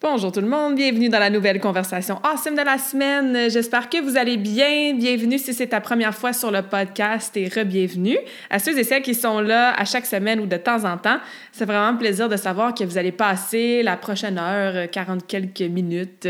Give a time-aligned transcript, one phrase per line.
[0.00, 3.50] Bonjour tout le monde, bienvenue dans la nouvelle conversation awesome de la semaine.
[3.50, 4.94] J'espère que vous allez bien.
[4.94, 8.16] Bienvenue si c'est ta première fois sur le podcast et re-bienvenue.
[8.48, 11.18] À ceux et celles qui sont là à chaque semaine ou de temps en temps,
[11.50, 15.62] c'est vraiment un plaisir de savoir que vous allez passer la prochaine heure, 40 quelques
[15.62, 16.28] minutes,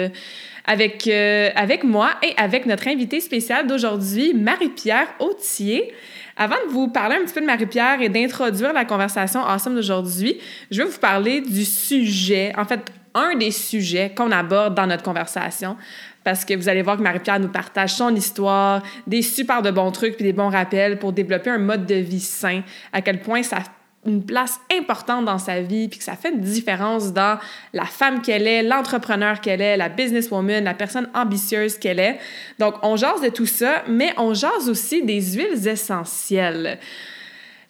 [0.64, 5.92] avec, euh, avec moi et avec notre invitée spéciale d'aujourd'hui, Marie-Pierre Autier.
[6.38, 10.38] Avant de vous parler un petit peu de Marie-Pierre et d'introduire la conversation awesome d'aujourd'hui,
[10.70, 12.80] je vais vous parler du sujet, en fait,
[13.14, 15.76] un des sujets qu'on aborde dans notre conversation
[16.24, 19.90] parce que vous allez voir que Marie-Pierre nous partage son histoire, des super de bons
[19.92, 23.42] trucs puis des bons rappels pour développer un mode de vie sain, à quel point
[23.42, 23.62] ça a
[24.06, 27.38] une place importante dans sa vie, puis que ça fait une différence dans
[27.72, 32.18] la femme qu'elle est, l'entrepreneur qu'elle est, la businesswoman, la personne ambitieuse qu'elle est.
[32.58, 36.78] Donc, on jase de tout ça, mais on jase aussi des huiles essentielles.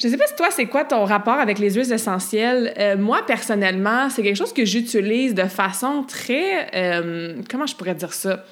[0.01, 2.73] Je sais pas si toi, c'est quoi ton rapport avec les huiles essentielles.
[2.79, 6.69] Euh, moi, personnellement, c'est quelque chose que j'utilise de façon très...
[6.75, 8.45] Euh, comment je pourrais dire ça?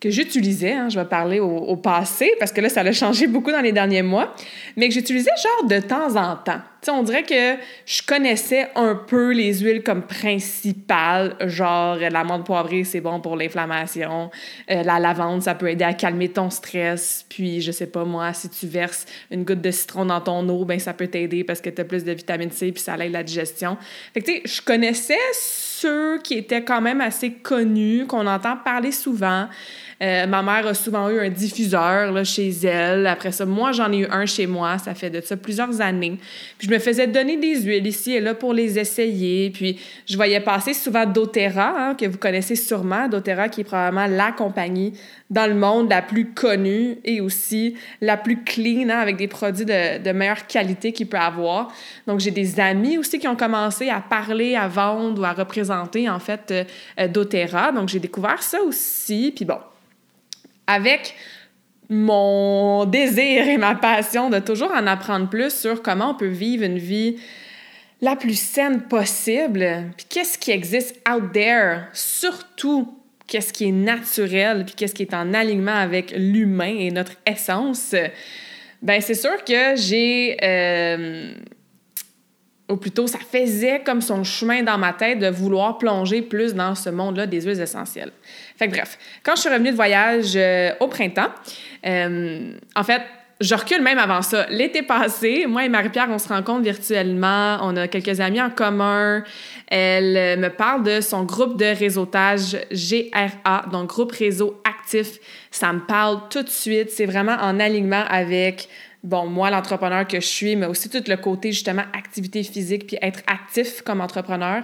[0.00, 3.52] que j'utilisais, hein, je vais parler au, passé, parce que là, ça a changé beaucoup
[3.52, 4.34] dans les derniers mois,
[4.76, 6.60] mais que j'utilisais genre de temps en temps.
[6.86, 12.84] Sais, on dirait que je connaissais un peu les huiles comme principales, genre l'amande poivrée,
[12.84, 14.30] c'est bon pour l'inflammation,
[14.70, 18.32] euh, la lavande, ça peut aider à calmer ton stress, puis je sais pas moi,
[18.32, 21.60] si tu verses une goutte de citron dans ton eau, ben ça peut t'aider parce
[21.60, 23.76] que tu as plus de vitamine C, puis ça aide la digestion.
[24.14, 28.56] Fait que tu sais, je connaissais ceux qui étaient quand même assez connus, qu'on entend
[28.56, 29.48] parler souvent.
[30.02, 33.06] Euh, ma mère a souvent eu un diffuseur là, chez elle.
[33.06, 34.78] Après ça, moi, j'en ai eu un chez moi.
[34.78, 36.18] Ça fait de ça plusieurs années.
[36.58, 39.50] Puis je me faisais donner des huiles ici et là pour les essayer.
[39.50, 43.08] Puis je voyais passer souvent doTERRA, hein, que vous connaissez sûrement.
[43.08, 44.92] doTERRA qui est probablement la compagnie
[45.30, 49.64] dans le monde la plus connue et aussi la plus clean, hein, avec des produits
[49.64, 51.72] de, de meilleure qualité qu'il peut avoir.
[52.06, 56.08] Donc, j'ai des amis aussi qui ont commencé à parler, à vendre ou à représenter,
[56.08, 56.64] en fait, euh,
[56.98, 57.72] euh, doTERRA.
[57.72, 59.32] Donc, j'ai découvert ça aussi.
[59.34, 59.58] Puis bon,
[60.66, 61.14] avec
[61.88, 66.64] mon désir et ma passion de toujours en apprendre plus sur comment on peut vivre
[66.64, 67.16] une vie
[68.00, 69.64] la plus saine possible,
[69.96, 75.14] puis qu'est-ce qui existe out there, surtout qu'est-ce qui est naturel, puis qu'est-ce qui est
[75.14, 77.94] en alignement avec l'humain et notre essence,
[78.82, 80.36] ben c'est sûr que j'ai...
[80.42, 81.32] Euh,
[82.68, 86.74] ou plutôt, ça faisait comme son chemin dans ma tête de vouloir plonger plus dans
[86.74, 88.12] ce monde-là des huiles essentielles.
[88.68, 91.30] Bref, quand je suis revenue de voyage euh, au printemps,
[91.86, 93.02] euh, en fait,
[93.40, 94.46] je recule même avant ça.
[94.50, 97.58] L'été passé, moi et Marie-Pierre, on se rencontre virtuellement.
[97.62, 99.24] On a quelques amis en commun.
[99.66, 105.18] Elle euh, me parle de son groupe de réseautage GRA, donc groupe réseau actif.
[105.50, 106.90] Ça me parle tout de suite.
[106.90, 108.68] C'est vraiment en alignement avec
[109.02, 112.98] bon, moi, l'entrepreneur que je suis, mais aussi tout le côté, justement, activité physique, puis
[113.02, 114.62] être actif comme entrepreneur.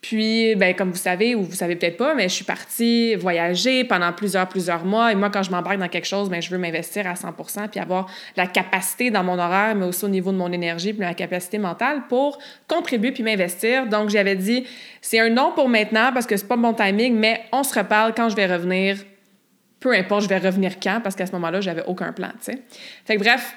[0.00, 3.82] Puis, ben, comme vous savez, ou vous savez peut-être pas, mais je suis partie voyager
[3.84, 5.10] pendant plusieurs, plusieurs mois.
[5.10, 7.80] Et moi, quand je m'embarque dans quelque chose, ben, je veux m'investir à 100% puis
[7.80, 11.14] avoir la capacité dans mon horaire, mais aussi au niveau de mon énergie, puis la
[11.14, 13.86] capacité mentale pour contribuer puis m'investir.
[13.86, 14.66] Donc, j'avais dit,
[15.00, 18.14] c'est un non pour maintenant parce que c'est pas mon timing, mais on se reparle
[18.14, 18.98] quand je vais revenir.
[19.80, 22.62] Peu importe, je vais revenir quand, parce qu'à ce moment-là, j'avais aucun plan, tu sais.
[23.04, 23.54] Fait que bref,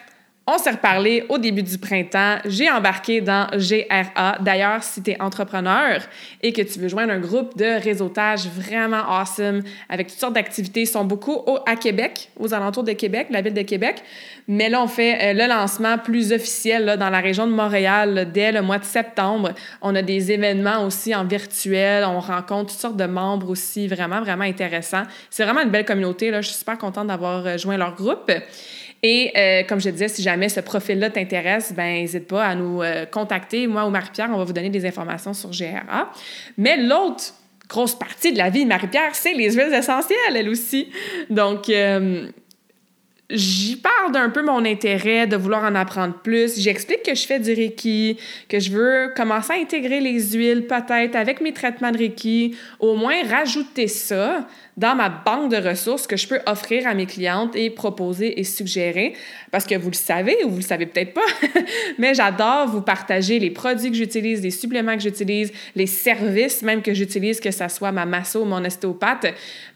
[0.52, 2.38] on s'est reparlé au début du printemps.
[2.46, 4.38] J'ai embarqué dans GRA.
[4.40, 6.02] D'ailleurs, si tu es entrepreneur
[6.42, 10.82] et que tu veux joindre un groupe de réseautage vraiment awesome avec toutes sortes d'activités,
[10.82, 14.02] ils sont beaucoup à Québec, aux alentours de Québec, la ville de Québec.
[14.48, 18.52] Mais là, on fait euh, le lancement plus officiel dans la région de Montréal dès
[18.52, 19.52] le mois de septembre.
[19.84, 22.04] On a des événements aussi en virtuel.
[22.06, 25.04] On rencontre toutes sortes de membres aussi, vraiment, vraiment intéressants.
[25.30, 26.32] C'est vraiment une belle communauté.
[26.32, 26.42] Là.
[26.42, 28.32] Je suis super contente d'avoir euh, joint leur groupe.
[29.02, 32.82] Et euh, comme je disais, si jamais ce profil-là t'intéresse, ben n'hésite pas à nous
[32.82, 33.68] euh, contacter.
[33.68, 36.12] Moi ou Marie-Pierre, on va vous donner des informations sur GRA.
[36.58, 37.34] Mais l'autre
[37.70, 40.90] grosse partie de la vie de Marie-Pierre, c'est les huiles essentielles, elle aussi.
[41.30, 42.28] Donc, euh,
[43.30, 46.60] j'y parle d'un peu mon intérêt de vouloir en apprendre plus.
[46.60, 48.18] J'explique que je fais du Reiki,
[48.48, 52.96] que je veux commencer à intégrer les huiles peut-être avec mes traitements de Reiki, au
[52.96, 54.48] moins rajouter ça
[54.78, 58.44] dans ma banque de ressources que je peux offrir à mes clientes et proposer et
[58.44, 59.14] suggérer.
[59.52, 61.22] Parce que vous le savez ou vous le savez peut-être pas,
[62.00, 66.82] mais j'adore vous partager les produits que j'utilise, les suppléments que j'utilise, les services même
[66.82, 69.28] que j'utilise, que ce soit ma masso ou mon ostéopathe,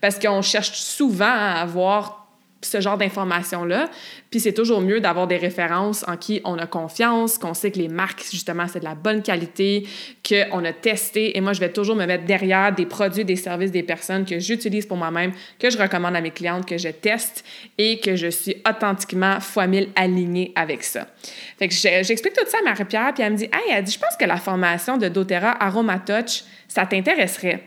[0.01, 2.22] parce qu'on cherche souvent à avoir
[2.65, 3.89] ce genre d'informations-là.
[4.29, 7.79] Puis c'est toujours mieux d'avoir des références en qui on a confiance, qu'on sait que
[7.79, 9.87] les marques, justement, c'est de la bonne qualité,
[10.27, 11.37] qu'on a testé.
[11.37, 14.39] Et moi, je vais toujours me mettre derrière des produits, des services, des personnes que
[14.39, 17.43] j'utilise pour moi-même, que je recommande à mes clientes, que je teste
[17.77, 21.07] et que je suis authentiquement fois mille alignée avec ça.
[21.57, 23.99] Fait que j'explique tout ça à Marie-Pierre, puis elle me dit, hey, elle dit, je
[23.99, 27.63] pense que la formation de doTERRA Aromatouch, ça t'intéresserait.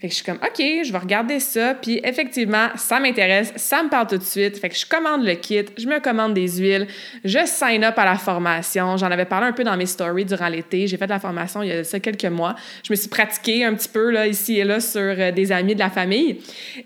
[0.00, 1.74] Fait que je suis comme, OK, je vais regarder ça.
[1.74, 4.58] Puis effectivement, ça m'intéresse, ça me parle tout de suite.
[4.58, 6.86] Fait que je commande le kit, je me commande des huiles,
[7.22, 8.96] je sign up à la formation.
[8.96, 10.86] J'en avais parlé un peu dans mes stories durant l'été.
[10.86, 12.54] J'ai fait la formation il y a ça quelques mois.
[12.82, 15.74] Je me suis pratiquée un petit peu là, ici et là sur euh, des amis
[15.74, 16.40] de la famille.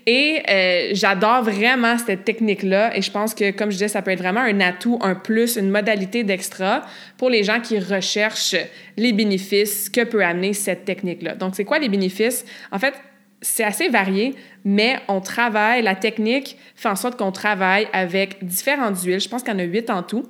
[0.05, 2.97] Et euh, j'adore vraiment cette technique-là.
[2.97, 5.55] Et je pense que, comme je disais, ça peut être vraiment un atout, un plus,
[5.55, 6.81] une modalité d'extra
[7.17, 8.55] pour les gens qui recherchent
[8.97, 11.35] les bénéfices que peut amener cette technique-là.
[11.35, 12.45] Donc, c'est quoi les bénéfices?
[12.71, 12.93] En fait,
[13.41, 19.01] c'est assez varié, mais on travaille, la technique fait en sorte qu'on travaille avec différentes
[19.03, 20.25] huiles, je pense qu'il y en a huit en tout,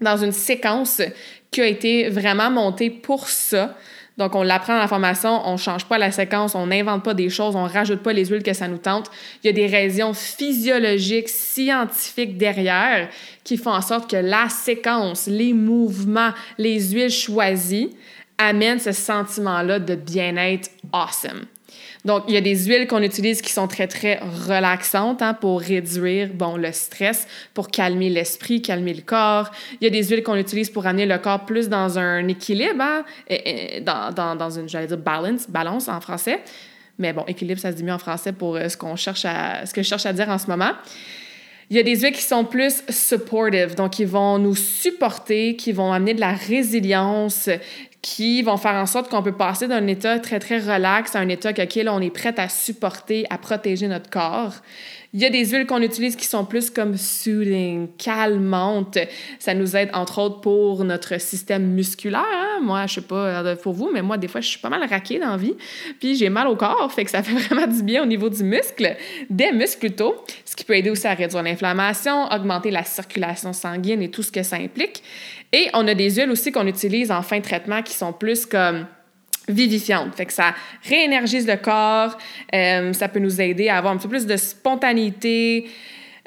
[0.00, 1.02] dans une séquence
[1.50, 3.76] qui a été vraiment montée pour ça.
[4.16, 7.14] Donc, on l'apprend dans la formation, on ne change pas la séquence, on n'invente pas
[7.14, 9.10] des choses, on ne rajoute pas les huiles que ça nous tente.
[9.42, 13.08] Il y a des raisons physiologiques, scientifiques derrière
[13.42, 17.90] qui font en sorte que la séquence, les mouvements, les huiles choisies
[18.38, 21.46] amènent ce sentiment-là de bien-être awesome.
[22.04, 25.60] Donc, il y a des huiles qu'on utilise qui sont très, très relaxantes hein, pour
[25.60, 29.50] réduire, bon, le stress, pour calmer l'esprit, calmer le corps.
[29.80, 32.82] Il y a des huiles qu'on utilise pour amener le corps plus dans un équilibre,
[32.82, 33.04] hein,
[33.80, 36.40] dans, dans, dans, une, j'allais dire, balance, balance en français.
[36.98, 39.66] Mais bon, équilibre, ça se dit mieux en français pour euh, ce qu'on cherche à,
[39.66, 40.72] ce que je cherche à dire en ce moment.
[41.70, 45.72] Il y a des huiles qui sont plus supportive, donc qui vont nous supporter, qui
[45.72, 47.48] vont amener de la résilience,
[48.04, 51.28] qui vont faire en sorte qu'on peut passer d'un état très, très relax à un
[51.30, 54.56] état auquel on est prêt à supporter, à protéger notre corps.
[55.16, 58.98] Il y a des huiles qu'on utilise qui sont plus comme soothing, calmantes.
[59.38, 62.24] Ça nous aide entre autres pour notre système musculaire.
[62.34, 62.58] Hein.
[62.64, 64.84] Moi, je sais pas euh, pour vous, mais moi, des fois, je suis pas mal
[64.88, 65.54] raquée dans la vie.
[66.00, 68.42] Puis j'ai mal au corps, fait que ça fait vraiment du bien au niveau du
[68.42, 68.96] muscle,
[69.30, 74.02] des muscles plutôt, ce qui peut aider aussi à réduire l'inflammation, augmenter la circulation sanguine
[74.02, 75.00] et tout ce que ça implique.
[75.52, 78.46] Et on a des huiles aussi qu'on utilise en fin de traitement qui sont plus
[78.46, 78.86] comme
[79.48, 80.14] vivifiante.
[80.14, 80.54] Fait que ça
[80.88, 82.16] réénergise le corps,
[82.54, 85.68] euh, ça peut nous aider à avoir un petit peu plus de spontanéité,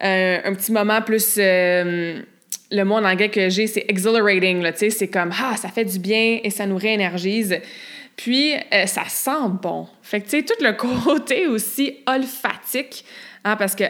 [0.04, 1.36] euh, un petit moment plus...
[1.38, 2.22] Euh,
[2.70, 6.00] le mot en anglais que j'ai, c'est exhilarating, tu c'est comme, ah, ça fait du
[6.00, 7.62] bien et ça nous réénergise.
[8.18, 8.56] Puis,
[8.88, 9.88] ça sent bon.
[10.02, 10.74] Fait que, tu sais, tout le
[11.04, 13.06] côté aussi olfatique
[13.48, 13.86] Hein, parce que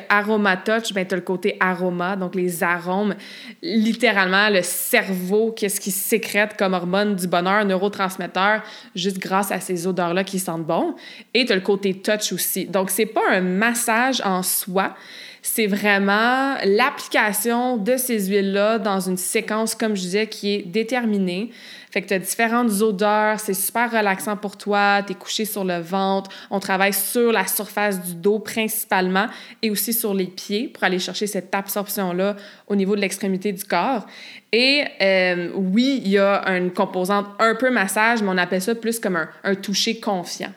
[0.64, 3.16] touch, ben, tu as le côté aroma, donc les arômes.
[3.64, 8.62] Littéralement, le cerveau, qu'est-ce qui sécrète comme hormone du bonheur, neurotransmetteur,
[8.94, 10.94] juste grâce à ces odeurs-là qui sentent bon.
[11.34, 12.66] Et tu as le côté touch aussi.
[12.66, 14.96] Donc, c'est pas un massage en soi,
[15.42, 21.50] c'est vraiment l'application de ces huiles-là dans une séquence, comme je disais, qui est déterminée.
[21.90, 25.64] Fait que tu as différentes odeurs, c'est super relaxant pour toi, tu es couché sur
[25.64, 29.28] le ventre, on travaille sur la surface du dos principalement
[29.62, 32.36] et aussi sur les pieds pour aller chercher cette absorption-là
[32.68, 34.06] au niveau de l'extrémité du corps.
[34.52, 38.76] Et euh, oui, il y a une composante un peu massage, mais on appelle ça
[38.76, 40.52] plus comme un, un toucher confiant.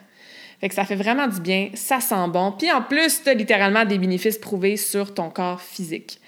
[0.59, 2.51] Fait que ça fait vraiment du bien, ça sent bon.
[2.51, 6.19] Puis en plus, tu as littéralement des bénéfices prouvés sur ton corps physique.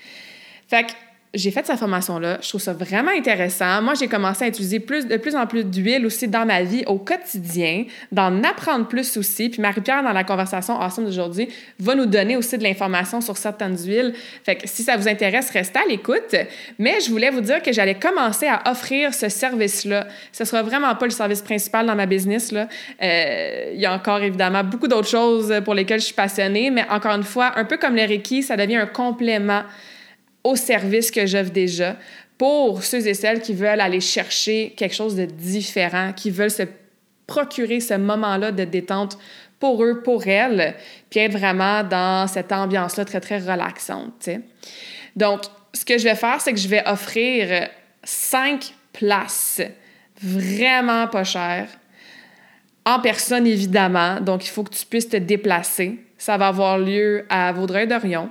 [0.67, 0.93] Fait que
[1.33, 2.37] j'ai fait cette formation-là.
[2.41, 3.81] Je trouve ça vraiment intéressant.
[3.81, 6.83] Moi, j'ai commencé à utiliser plus, de plus en plus d'huile aussi dans ma vie
[6.85, 9.49] au quotidien, d'en apprendre plus aussi.
[9.49, 11.49] Puis Marie-Pierre, dans la conversation ensemble d'aujourd'hui,
[11.79, 14.13] va nous donner aussi de l'information sur certaines huiles.
[14.43, 16.35] Fait que si ça vous intéresse, restez à l'écoute.
[16.77, 20.05] Mais je voulais vous dire que j'allais commencer à offrir ce service-là.
[20.31, 22.51] Ce sera vraiment pas le service principal dans ma business.
[22.51, 22.67] Là.
[23.01, 26.85] Euh, il y a encore évidemment beaucoup d'autres choses pour lesquelles je suis passionnée, mais
[26.91, 29.63] encore une fois, un peu comme le Reiki, ça devient un complément
[30.43, 31.95] au service que j'offre déjà
[32.37, 36.63] pour ceux et celles qui veulent aller chercher quelque chose de différent, qui veulent se
[37.27, 39.17] procurer ce moment-là de détente
[39.59, 40.75] pour eux, pour elles,
[41.09, 44.29] puis être vraiment dans cette ambiance-là très, très relaxante.
[45.15, 47.69] Donc, ce que je vais faire, c'est que je vais offrir
[48.03, 49.61] cinq places
[50.21, 51.69] vraiment pas chères,
[52.85, 55.99] en personne évidemment, donc il faut que tu puisses te déplacer.
[56.17, 58.29] Ça va avoir lieu à Vaudreuil-Dorion.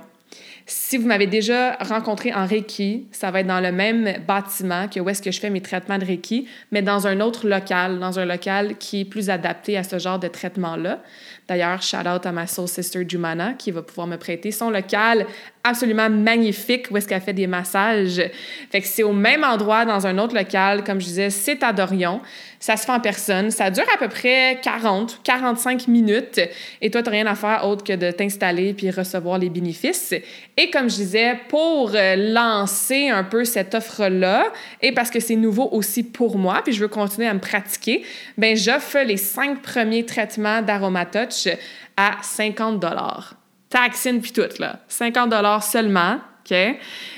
[0.75, 4.99] Si vous m'avez déjà rencontré en Reiki, ça va être dans le même bâtiment que
[4.99, 8.17] où est-ce que je fais mes traitements de Reiki, mais dans un autre local, dans
[8.17, 11.03] un local qui est plus adapté à ce genre de traitement-là.
[11.47, 15.27] D'ailleurs, shout out à ma soul sister Jumana qui va pouvoir me prêter son local
[15.63, 18.21] absolument magnifique où est-ce qu'elle fait des massages.
[18.69, 21.71] Fait que c'est au même endroit dans un autre local, comme je disais, c'est à
[21.71, 22.21] Dorion.
[22.59, 23.49] Ça se fait en personne.
[23.49, 26.41] Ça dure à peu près 40, 45 minutes.
[26.81, 30.13] Et toi, tu rien à faire autre que de t'installer puis recevoir les bénéfices.
[30.57, 34.51] Et comme je disais, pour euh, lancer un peu cette offre-là,
[34.81, 38.03] et parce que c'est nouveau aussi pour moi, puis je veux continuer à me pratiquer,
[38.37, 41.47] ben j'offre les cinq premiers traitements d'Aromatouch
[41.95, 43.35] à 50 dollars
[43.73, 44.79] taxine puis tout, là.
[44.87, 46.19] 50 seulement.
[46.49, 46.55] OK?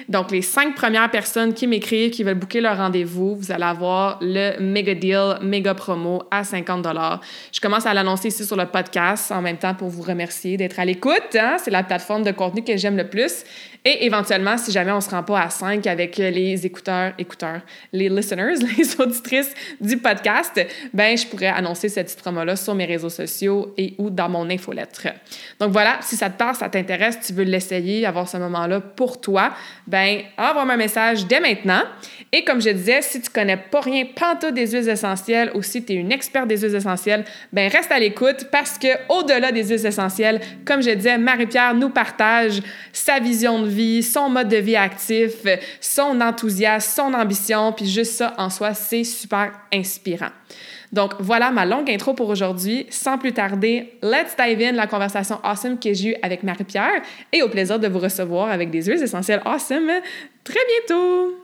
[0.08, 4.20] Donc, les cinq premières personnes qui m'écrivent, qui veulent booker leur rendez-vous, vous allez avoir
[4.22, 6.88] le méga deal, méga promo à 50
[7.52, 10.80] Je commence à l'annoncer ici sur le podcast en même temps pour vous remercier d'être
[10.80, 11.36] à l'écoute.
[11.36, 11.58] Hein?
[11.64, 13.44] C'est la plateforme de contenu que j'aime le plus.
[13.88, 17.62] Et éventuellement, si jamais on ne se rend pas à 5 avec les écouteurs, écouteurs,
[17.94, 20.60] les listeners, les auditrices du podcast,
[20.92, 24.50] ben je pourrais annoncer cette petite promo-là sur mes réseaux sociaux et ou dans mon
[24.50, 25.10] infolettre.
[25.60, 29.15] Donc voilà, si ça te parle, ça t'intéresse, tu veux l'essayer, avoir ce moment-là pour
[29.20, 29.52] toi,
[29.88, 31.84] ben envoie-moi un message dès maintenant.
[32.32, 35.84] Et comme je disais, si tu connais pas rien pantoute des huiles essentielles ou si
[35.86, 39.64] tu es une experte des huiles essentielles, ben reste à l'écoute parce que au-delà des
[39.64, 44.58] huiles essentielles, comme je disais, Marie-Pierre nous partage sa vision de vie, son mode de
[44.58, 45.34] vie actif,
[45.80, 50.32] son enthousiasme, son ambition, puis juste ça en soi, c'est super inspirant.
[50.96, 52.88] Donc voilà ma longue intro pour aujourd'hui.
[52.90, 57.02] Sans plus tarder, let's dive in la conversation awesome que j'ai eue avec Marie-Pierre
[57.34, 59.92] et au plaisir de vous recevoir avec des huiles essentielles awesome
[60.46, 61.36] très bientôt.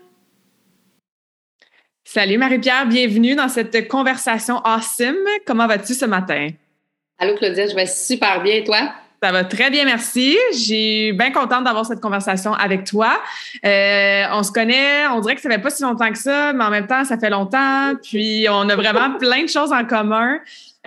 [2.05, 5.27] Salut Marie-Pierre, bienvenue dans cette conversation awesome.
[5.45, 6.47] Comment vas-tu ce matin?
[7.19, 8.93] Allô Claudia, je vais super bien, toi?
[9.23, 10.35] Ça va très bien, merci.
[10.57, 13.21] J'ai bien contente d'avoir cette conversation avec toi.
[13.63, 16.63] Euh, on se connaît, on dirait que ça fait pas si longtemps que ça, mais
[16.63, 17.93] en même temps, ça fait longtemps.
[18.01, 20.39] Puis on a vraiment plein de choses en commun.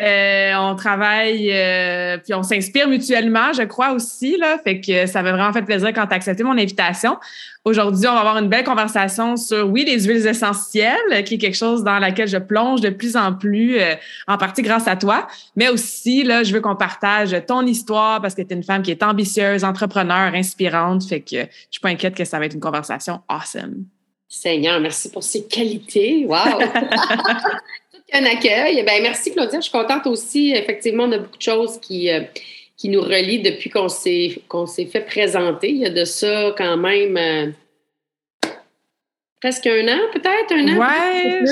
[0.02, 4.36] Euh, on travaille, euh, puis on s'inspire mutuellement, je crois aussi.
[4.36, 7.16] Là, fait que ça m'a vraiment fait plaisir quand tu as accepté mon invitation.
[7.64, 11.56] Aujourd'hui, on va avoir une belle conversation sur, oui, les huiles essentielles, qui est quelque
[11.56, 13.94] chose dans laquelle je plonge de plus en plus, euh,
[14.26, 15.28] en partie grâce à toi.
[15.54, 18.82] Mais aussi, là, je veux qu'on partage ton histoire parce que tu es une femme
[18.82, 21.04] qui est ambitieuse, entrepreneur, inspirante.
[21.04, 23.84] Fait que je suis pas inquiète que ça va être une conversation awesome.
[24.28, 26.26] Seigneur, merci pour ces qualités.
[26.26, 26.58] Wow!
[28.12, 28.82] un accueil.
[28.84, 29.60] Ben, merci, Claudia.
[29.60, 30.52] Je suis contente aussi.
[30.52, 32.20] Effectivement, on a beaucoup de choses qui, euh,
[32.76, 35.70] qui nous relient depuis qu'on s'est, qu'on s'est fait présenter.
[35.70, 37.50] Il y a de ça quand même euh,
[39.40, 40.80] presque un an, peut-être, un an.
[40.80, 41.44] Ouais.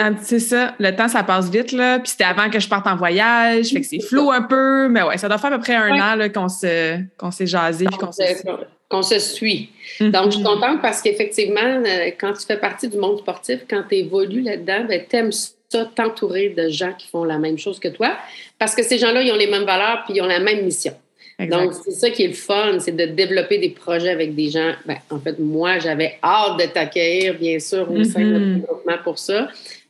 [0.00, 0.16] Hein?
[0.20, 0.74] C'est ça.
[0.78, 1.98] Le temps, ça passe vite, là.
[1.98, 3.68] Puis c'était avant que je parte en voyage.
[3.68, 4.88] Fait que c'est flou un peu.
[4.88, 7.46] Mais ouais, ça doit faire à peu près un an là, qu'on, se, qu'on s'est
[7.46, 7.86] jasé.
[7.86, 8.22] Qu'on, se...
[8.88, 9.70] qu'on se suit.
[10.00, 10.44] Donc, je suis mm-hmm.
[10.44, 14.84] contente parce qu'effectivement, euh, quand tu fais partie du monde sportif, quand tu évolues là-dedans,
[14.88, 15.32] ben, t'aimes
[15.70, 18.16] t'entourer de gens qui font la même chose que toi,
[18.58, 20.94] parce que ces gens-là, ils ont les mêmes valeurs puis ils ont la même mission.
[21.38, 24.72] Donc, c'est ça qui est le fun, c'est de développer des projets avec des gens.
[24.86, 28.54] Ben, en fait, moi, j'avais hâte de t'accueillir, bien sûr, au sein de notre mm-hmm.
[28.60, 29.48] développement pour ça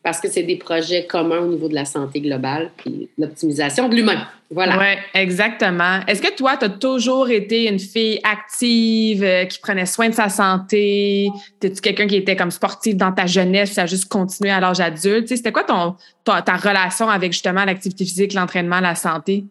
[0.09, 3.95] parce que c'est des projets communs au niveau de la santé globale puis l'optimisation de
[3.95, 4.27] l'humain.
[4.51, 4.79] Voilà.
[4.79, 6.01] Oui, exactement.
[6.07, 10.15] Est-ce que toi, tu as toujours été une fille active, euh, qui prenait soin de
[10.15, 11.29] sa santé?
[11.61, 14.81] T'es-tu quelqu'un qui était comme sportif dans ta jeunesse, ça a juste continué à l'âge
[14.81, 15.29] adulte?
[15.29, 19.45] C'était quoi ton, ta relation avec justement l'activité physique, l'entraînement, la santé?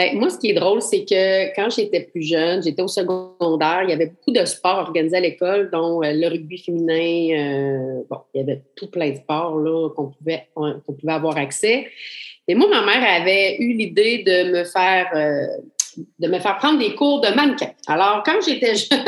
[0.00, 3.82] Ben, moi, ce qui est drôle, c'est que quand j'étais plus jeune, j'étais au secondaire,
[3.82, 7.36] il y avait beaucoup de sports organisés à l'école, dont euh, le rugby féminin.
[7.36, 9.62] Euh, bon, il y avait tout plein de sports
[9.94, 11.86] qu'on pouvait, qu'on pouvait avoir accès.
[12.48, 15.44] Et moi, ma mère avait eu l'idée de me faire euh,
[16.18, 17.72] de me faire prendre des cours de mannequin.
[17.86, 19.04] Alors, quand j'étais jeune,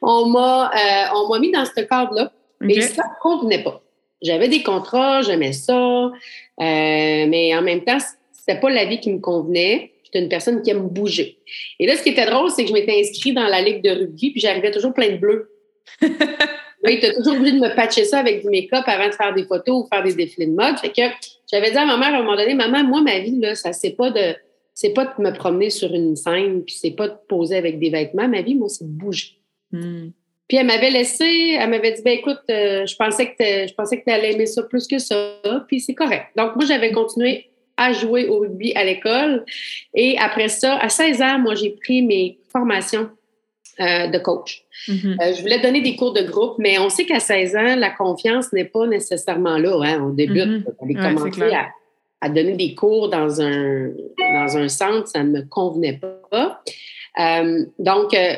[0.00, 0.70] on m'a
[1.14, 2.32] on m'a mis dans ce cadre-là,
[2.62, 3.82] mais ça ne convenait pas.
[4.22, 6.10] J'avais des contrats, j'aimais ça,
[6.58, 7.98] mais en même temps,
[8.44, 9.92] c'était pas la vie qui me convenait.
[10.02, 11.38] J'étais une personne qui aime bouger.
[11.78, 13.90] Et là, ce qui était drôle, c'est que je m'étais inscrite dans la ligue de
[13.90, 15.48] rugby, puis j'arrivais toujours plein de bleus.
[16.02, 19.32] oui, tu as toujours obligé de me patcher ça avec du make-up avant de faire
[19.32, 20.76] des photos ou faire des défilés de mode.
[20.80, 21.02] Fait que
[21.52, 23.72] j'avais dit à ma mère à un moment donné, maman, moi, ma vie, là, ça,
[23.72, 24.34] c'est pas de.
[24.74, 27.90] C'est pas de me promener sur une scène, puis c'est pas de poser avec des
[27.90, 28.26] vêtements.
[28.26, 29.38] Ma vie, moi, c'est de bouger.
[29.70, 30.08] Hmm.
[30.48, 34.00] Puis elle m'avait laissé, elle m'avait dit, ben écoute, euh, je pensais que je pensais
[34.00, 36.26] que tu allais aimer ça plus que ça, puis c'est correct.
[36.36, 39.44] Donc moi, j'avais continué à jouer au rugby à l'école.
[39.94, 43.08] Et après ça, à 16 ans, moi, j'ai pris mes formations
[43.80, 44.64] euh, de coach.
[44.88, 45.22] Mm-hmm.
[45.22, 47.90] Euh, je voulais donner des cours de groupe, mais on sait qu'à 16 ans, la
[47.90, 49.80] confiance n'est pas nécessairement là.
[49.82, 50.02] Hein?
[50.02, 51.14] On débute, mm -hmm.
[51.14, 51.50] commencer
[52.20, 55.98] à, donner des cours dans un, dans un centre, ça ne me convenait
[56.30, 56.62] pas.
[57.18, 58.34] Euh, donc, euh,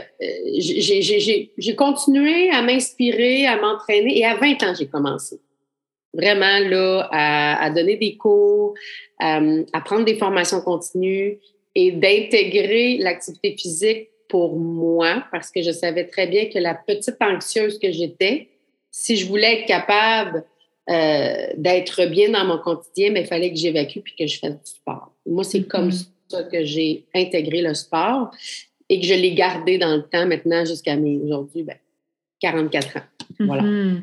[0.59, 5.41] j'ai continué à m'inspirer, à m'entraîner et à 20 ans, j'ai commencé.
[6.15, 8.75] Vraiment, là, à, donner des cours,
[9.23, 11.39] euh, à prendre des formations continues
[11.75, 17.17] et d'intégrer l'activité physique pour moi parce que je savais très bien que la petite
[17.21, 18.49] anxieuse que j'étais,
[18.91, 20.45] si je voulais être capable
[20.91, 24.53] euh, d'être bien dans mon quotidien, mais il fallait que j'évacue puis que je fasse
[24.53, 25.13] du sport.
[25.27, 26.09] Moi, c'est comme mm-hmm.
[26.31, 28.31] ça que j'ai intégré le sport
[28.89, 31.77] et que je l'ai gardé dans le temps maintenant jusqu'à mes aujourd'hui, ben,
[32.41, 33.01] 44 ans.
[33.41, 33.63] Voilà.
[33.63, 34.03] Mm-hmm.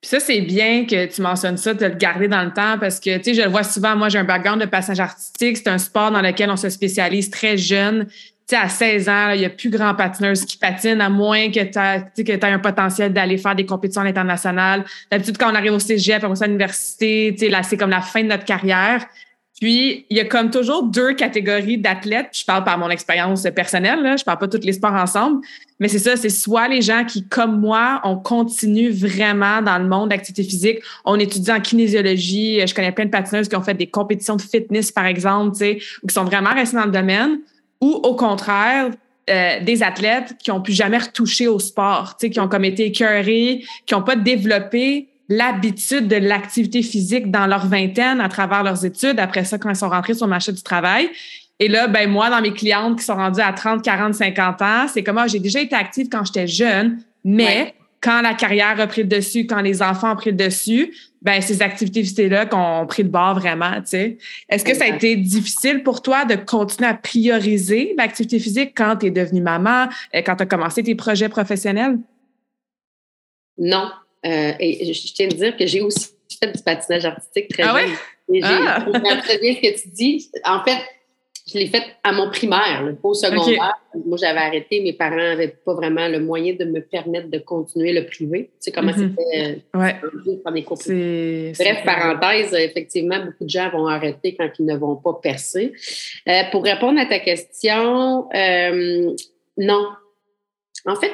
[0.00, 2.98] Puis ça, c'est bien que tu mentionnes ça, de le garder dans le temps parce
[3.00, 5.58] que, tu sais, je le vois souvent, moi, j'ai un background de passage artistique.
[5.58, 8.06] C'est un sport dans lequel on se spécialise très jeune
[8.56, 12.30] à 16 ans, il n'y a plus grand patineuse qui patine, à moins que tu
[12.30, 14.84] aies un potentiel d'aller faire des compétitions internationales.
[15.10, 18.28] D'habitude, quand on arrive au cégep, on à l'université, là, c'est comme la fin de
[18.28, 19.06] notre carrière.
[19.60, 22.30] Puis, il y a comme toujours deux catégories d'athlètes.
[22.32, 25.42] Je parle par mon expérience personnelle, là, je parle pas tous les sports ensemble,
[25.78, 29.86] mais c'est ça, c'est soit les gens qui, comme moi, on continue vraiment dans le
[29.86, 30.78] monde d'activité physique.
[31.04, 32.66] On étudie en kinésiologie.
[32.66, 35.56] Je connais plein de patineuses qui ont fait des compétitions de fitness, par exemple,
[36.02, 37.40] ou qui sont vraiment restés dans le domaine
[37.80, 38.90] ou au contraire,
[39.28, 43.64] euh, des athlètes qui ont pu jamais retoucher au sport, qui ont comme été écœurés,
[43.86, 49.20] qui n'ont pas développé l'habitude de l'activité physique dans leur vingtaine à travers leurs études,
[49.20, 51.08] après ça, quand ils sont rentrés sur le marché du travail.
[51.60, 54.86] Et là, ben moi, dans mes clientes qui sont rendues à 30, 40, 50 ans,
[54.92, 58.86] c'est comme, ah, j'ai déjà été active quand j'étais jeune, mais quand la carrière a
[58.86, 63.02] pris le dessus, quand les enfants ont pris le dessus, ben ces activités-là ont pris
[63.02, 64.18] le bord vraiment, tu sais.
[64.48, 68.96] Est-ce que ça a été difficile pour toi de continuer à prioriser l'activité physique quand
[68.96, 71.98] tu es devenue maman, euh, quand tu as commencé tes projets professionnels?
[73.58, 73.90] Non.
[74.26, 76.10] Euh, et je tiens à dire que j'ai aussi
[76.40, 77.90] fait du patinage artistique très ah jeune.
[78.32, 78.84] Et ah!
[79.24, 80.30] très bien ce que tu dis.
[80.44, 80.78] En fait,
[81.52, 83.74] je l'ai fait à mon primaire, le au secondaire.
[84.06, 84.80] Moi, j'avais arrêté.
[84.80, 88.44] Mes parents n'avaient pas vraiment le moyen de me permettre de continuer le privé.
[88.44, 89.14] Tu sais comment mm-hmm.
[89.16, 90.52] c'était euh, ouais.
[90.52, 95.14] des cours Bref, parenthèse, effectivement, beaucoup de gens vont arrêter quand ils ne vont pas
[95.14, 95.72] percer.
[96.28, 99.12] Euh, pour répondre à ta question, euh,
[99.56, 99.88] non.
[100.86, 101.12] En fait,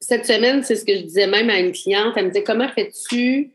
[0.00, 2.14] cette semaine, c'est ce que je disais même à une cliente.
[2.16, 3.52] Elle me disait Comment fais-tu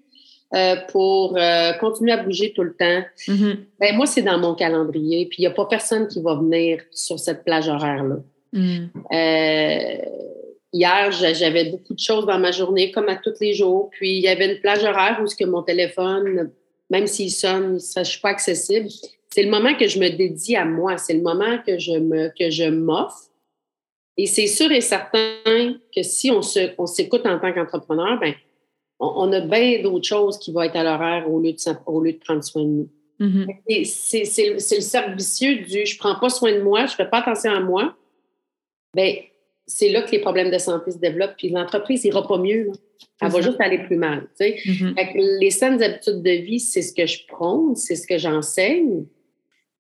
[0.54, 3.04] euh, pour euh, continuer à bouger tout le temps?
[3.28, 3.58] Mm-hmm.
[3.80, 6.82] ben, moi, c'est dans mon calendrier, puis il n'y a pas personne qui va venir
[6.92, 8.18] sur cette plage horaire-là.
[8.52, 8.86] Mm.
[9.14, 9.98] Euh,
[10.72, 14.22] hier, j'avais beaucoup de choses dans ma journée, comme à tous les jours, puis il
[14.22, 16.52] y avait une plage horaire où ce que mon téléphone,
[16.90, 18.90] même s'il sonne, ça, ne suis pas accessible.
[19.30, 22.28] C'est le moment que je me dédie à moi, c'est le moment que je me
[22.38, 23.30] que je m'offre.
[24.18, 28.34] Et c'est sûr et certain que si on se on s'écoute en tant qu'entrepreneur, ben
[29.00, 32.14] on, a bien d'autres choses qui vont être à l'horaire au, lieu de, au lieu
[32.14, 32.90] de prendre soin de nous.
[33.20, 33.86] Mm-hmm.
[33.86, 37.52] C'est le cercle vicieux du je prends pas soin de moi, je fais pas attention
[37.52, 37.96] à moi.
[38.96, 39.16] Bien,
[39.66, 41.36] c'est là que les problèmes de santé se développent.
[41.38, 42.72] Puis l'entreprise n'ira pas mieux.
[43.22, 44.28] Elle va juste aller plus mal.
[44.40, 45.40] Mm-hmm.
[45.40, 49.06] les saines habitudes de vie, c'est ce que je prône, c'est ce que j'enseigne.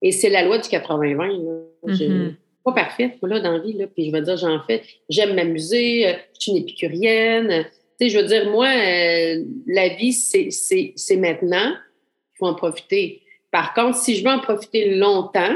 [0.01, 1.63] Et c'est la loi du 80-20.
[1.87, 2.35] Je suis mm-hmm.
[2.63, 3.73] Pas parfaite, moi, là, dans la vie.
[3.73, 4.83] Là, puis je vais dire, j'en fais.
[5.09, 7.65] J'aime m'amuser, euh, je suis une épicurienne
[8.09, 11.71] je veux dire, moi, euh, la vie, c'est maintenant.
[11.71, 13.21] Il faut en profiter.
[13.51, 15.55] Par contre, si je veux en profiter longtemps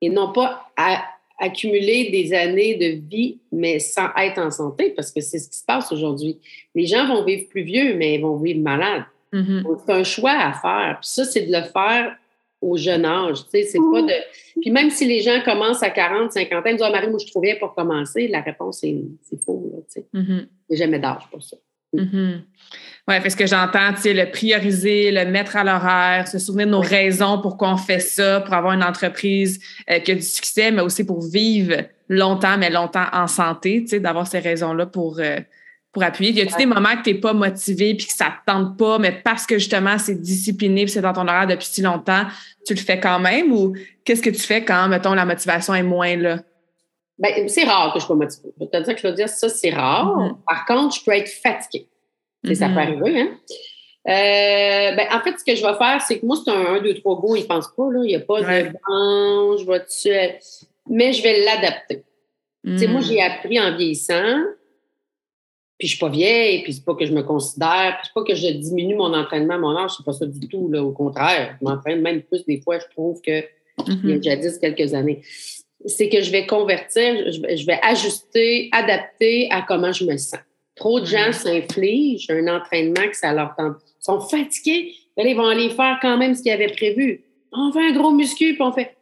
[0.00, 0.66] et non pas
[1.38, 5.58] accumuler des années de vie, mais sans être en santé, parce que c'est ce qui
[5.58, 6.38] se passe aujourd'hui.
[6.74, 9.04] Les gens vont vivre plus vieux, mais ils vont vivre malades.
[9.32, 9.78] Mm-hmm.
[9.86, 10.98] c'est un choix à faire.
[11.00, 12.16] Puis ça, c'est de le faire
[12.60, 13.44] au jeune âge.
[13.44, 14.60] Tu sais, c'est pas de.
[14.60, 17.18] Puis même si les gens commencent à 40, 50 ans, ils disent Ah, Marie, moi,
[17.18, 19.70] je trouvais pour commencer, la réponse, c'est faux.
[19.72, 20.06] Là, tu sais.
[20.14, 20.76] Mm-hmm.
[20.76, 21.56] jamais d'âge pour ça.
[21.94, 22.40] Mm-hmm.
[23.08, 26.72] Oui, parce que j'entends, tu sais, le prioriser, le mettre à l'horaire, se souvenir de
[26.72, 30.70] nos raisons pour qu'on fait ça, pour avoir une entreprise euh, qui a du succès,
[30.70, 31.76] mais aussi pour vivre
[32.08, 35.38] longtemps, mais longtemps en santé, tu sais, d'avoir ces raisons-là pour, euh,
[35.92, 36.32] pour appuyer.
[36.32, 38.78] Y a-tu des moments que tu n'es pas motivé puis que ça ne te tente
[38.78, 42.24] pas, mais parce que justement c'est discipliné puis c'est dans ton horaire depuis si longtemps,
[42.66, 43.74] tu le fais quand même ou
[44.04, 46.38] qu'est-ce que tu fais quand, mettons, la motivation est moins là?
[47.18, 48.48] Ben, c'est rare que je sois motivée.
[48.58, 50.06] Je vais te dire, Claudia, ça, c'est rare.
[50.06, 50.36] Mm-hmm.
[50.46, 51.86] Par contre, je peux être fatiguée.
[52.54, 52.78] Ça peut mm-hmm.
[52.78, 53.28] arriver, hein?
[54.08, 56.80] Euh, ben, en fait, ce que je vais faire, c'est que moi, c'est un 1,
[56.80, 58.00] 2, 3 go, il ne pense pas, là.
[58.02, 60.38] Il n'y a pas de bon, je vais tuer.
[60.88, 62.02] Mais je vais l'adapter.
[62.64, 63.30] Tu sais, moi, j'ai mm.
[63.30, 64.38] appris en vieillissant,
[65.80, 68.22] puis je suis pas vieille, puis c'est pas que je me considère, puis c'est pas
[68.22, 70.84] que je diminue mon entraînement mon âge, c'est pas ça du tout, là.
[70.84, 73.42] Au contraire, je m'entraîne même plus des fois, je trouve, que
[73.88, 74.60] il y a déjà mm-hmm.
[74.60, 75.22] quelques années
[75.86, 80.40] c'est que je vais convertir, je vais ajuster, adapter à comment je me sens.
[80.76, 81.32] Trop de gens mm.
[81.32, 83.76] s'infligent un entraînement que ça leur tente.
[84.00, 87.24] Ils sont fatigués, ils vont aller faire quand même ce qu'ils avaient prévu.
[87.52, 88.96] On fait un gros muscu, puis on fait.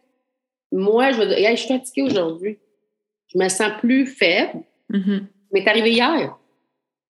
[0.72, 2.58] Moi, je vais dire, je suis fatiguée aujourd'hui.
[3.32, 4.62] je me sens plus faible.
[4.90, 5.26] Mhm.
[5.52, 6.36] Mais c'est arrivé hier.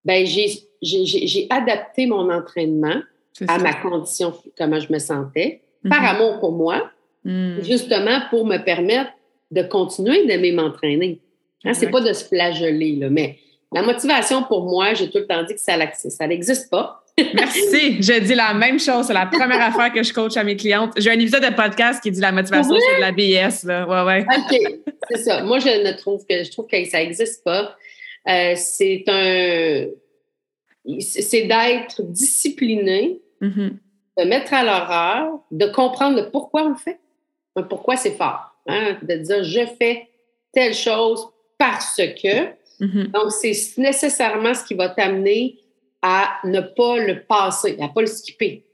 [0.08, 3.00] Ben, j'ai, adapté mon entraînement
[3.46, 3.62] à ça.
[3.62, 6.08] ma condition, comment je me sentais, par Mhm.
[6.08, 6.90] amour pour moi,
[7.24, 7.62] Mhm.
[7.62, 9.10] justement pour me permettre
[9.50, 11.20] de continuer d'aimer m'entraîner.
[11.64, 13.36] Hein, c'est pas de se flageller, là, mais
[13.72, 17.04] la motivation pour moi, j'ai tout le temps dit que ça n'existe pas.
[17.34, 18.00] Merci.
[18.00, 19.06] Je dis la même chose.
[19.06, 20.92] C'est la première affaire que je coach à mes clientes.
[20.96, 23.64] J'ai un épisode de podcast qui dit la motivation, c'est de la BS.
[23.64, 23.86] Là.
[23.88, 24.26] Ouais, ouais.
[24.38, 25.42] OK, c'est ça.
[25.42, 27.76] Moi, je ne trouve que je trouve que ça n'existe pas.
[28.28, 29.86] Euh, c'est un
[31.00, 33.78] c'est d'être discipliné, Mhm.
[34.18, 36.98] de mettre à l'horaire, de comprendre le pourquoi on le fait.
[37.56, 38.52] Un pourquoi c'est fort.
[38.66, 40.08] hein, De dire je fais
[40.52, 41.26] telle chose
[41.58, 42.46] parce que.
[42.80, 43.08] Mhm.
[43.08, 45.58] Donc, c'est nécessairement ce qui va t'amener
[46.00, 48.64] à ne pas le passer, à ne pas le skipper.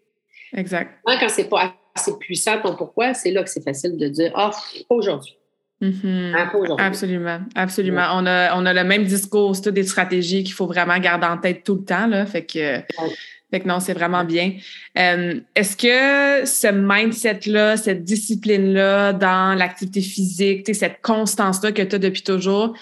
[0.54, 0.90] Exact.
[1.06, 4.30] Hein, Quand c'est pas assez puissant ton pourquoi, c'est là que c'est facile de dire
[4.34, 4.50] Ah,
[4.90, 5.36] aujourd'hui.
[5.84, 6.34] Mhm.
[6.34, 6.76] Hein.
[6.78, 8.06] Absolument, absolument.
[8.14, 11.26] On, a, on a le même discours, c'est toutes des stratégies qu'il faut vraiment garder
[11.26, 12.06] en tête tout le temps.
[12.06, 12.24] Là.
[12.26, 12.80] Fait, que,
[13.50, 14.52] fait que non, c'est vraiment bien.
[14.98, 21.98] Euh, Est-ce que ce mindset-là, cette discipline-là dans l'activité physique, cette constance-là que tu as
[21.98, 22.74] depuis toujours,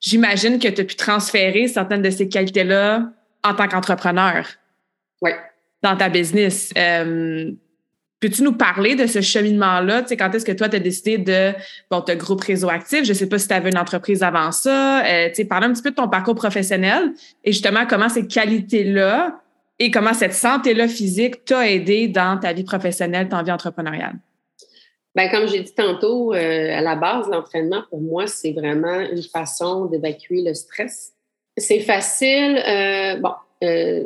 [0.00, 3.12] j'imagine que tu as pu transférer certaines de ces qualités-là
[3.44, 4.46] en tant qu'entrepreneur
[5.20, 5.32] Oui.
[5.82, 6.72] dans ta business.
[6.78, 7.50] Euh,
[8.20, 10.02] Peux-tu nous parler de ce cheminement-là?
[10.02, 11.52] Tu sais, quand est-ce que toi, tu as décidé de,
[11.90, 13.04] bon, te groupe réseau actif?
[13.04, 15.06] Je ne sais pas si tu avais une entreprise avant ça.
[15.06, 17.12] Euh, tu sais, parle un petit peu de ton parcours professionnel
[17.44, 19.40] et justement comment ces qualités-là
[19.78, 24.16] et comment cette santé-là physique t'a aidé dans ta vie professionnelle, ta vie entrepreneuriale?
[25.14, 29.22] Ben, comme j'ai dit tantôt, euh, à la base, l'entraînement, pour moi, c'est vraiment une
[29.22, 31.12] façon d'évacuer le stress.
[31.56, 32.56] C'est facile.
[32.66, 33.32] euh, bon,
[33.64, 34.04] euh,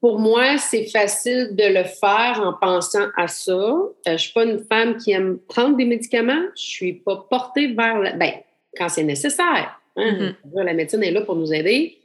[0.00, 3.52] pour moi, c'est facile de le faire en pensant à ça.
[3.52, 6.42] Euh, je suis pas une femme qui aime prendre des médicaments.
[6.56, 7.98] Je suis pas portée vers...
[8.00, 8.32] La, ben,
[8.76, 9.80] quand c'est nécessaire.
[9.96, 10.34] hein.
[10.54, 11.98] La médecine est là pour nous aider.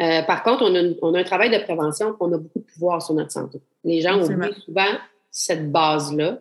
[0.00, 2.60] Euh, par contre, on a, une- on a un travail de prévention, on a beaucoup
[2.60, 3.60] de pouvoir sur notre santé.
[3.84, 4.46] Les gens Absolument.
[4.46, 4.92] oublient souvent
[5.30, 6.38] cette base-là.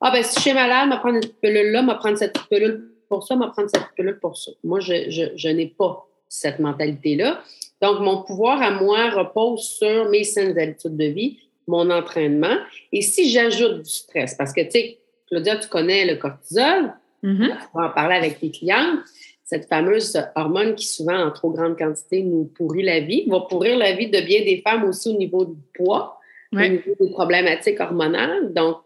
[0.00, 2.38] Ah, ben, si je suis malade, je vais prendre cette pilule-là, je vais prendre cette
[2.48, 4.52] pilule pour ça, je vais prendre cette pilule pour ça.
[4.62, 7.40] Moi, je, je, je n'ai pas cette mentalité-là.
[7.82, 12.56] Donc, mon pouvoir à moi repose sur mes saines habitudes de vie, mon entraînement.
[12.92, 17.50] Et si j'ajoute du stress, parce que, tu sais, Claudia, tu connais le cortisol, Mhm.
[17.74, 19.00] on va en parler avec tes clientes.
[19.44, 23.76] Cette fameuse hormone qui, souvent, en trop grande quantité, nous pourrit la vie, va pourrir
[23.76, 26.18] la vie de bien des femmes aussi au niveau du poids,
[26.52, 26.66] Ouais.
[26.68, 28.52] au niveau des problématiques hormonales.
[28.52, 28.78] Donc,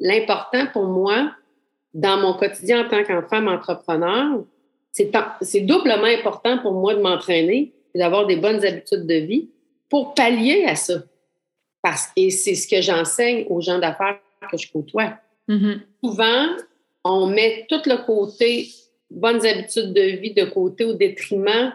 [0.00, 1.32] l'important pour moi,
[1.94, 4.44] dans mon quotidien en tant qu'en femme entrepreneur,
[5.42, 9.48] c'est doublement important pour moi de m'entraîner et d'avoir des bonnes habitudes de vie
[9.88, 11.02] pour pallier à ça.
[11.82, 14.18] Parce, et c'est ce que j'enseigne aux gens d'affaires
[14.50, 15.14] que je côtoie
[15.46, 15.80] Mhm.
[16.04, 16.46] souvent,
[17.04, 18.68] on met tout le côté
[19.10, 21.72] bonnes habitudes de vie de côté au détriment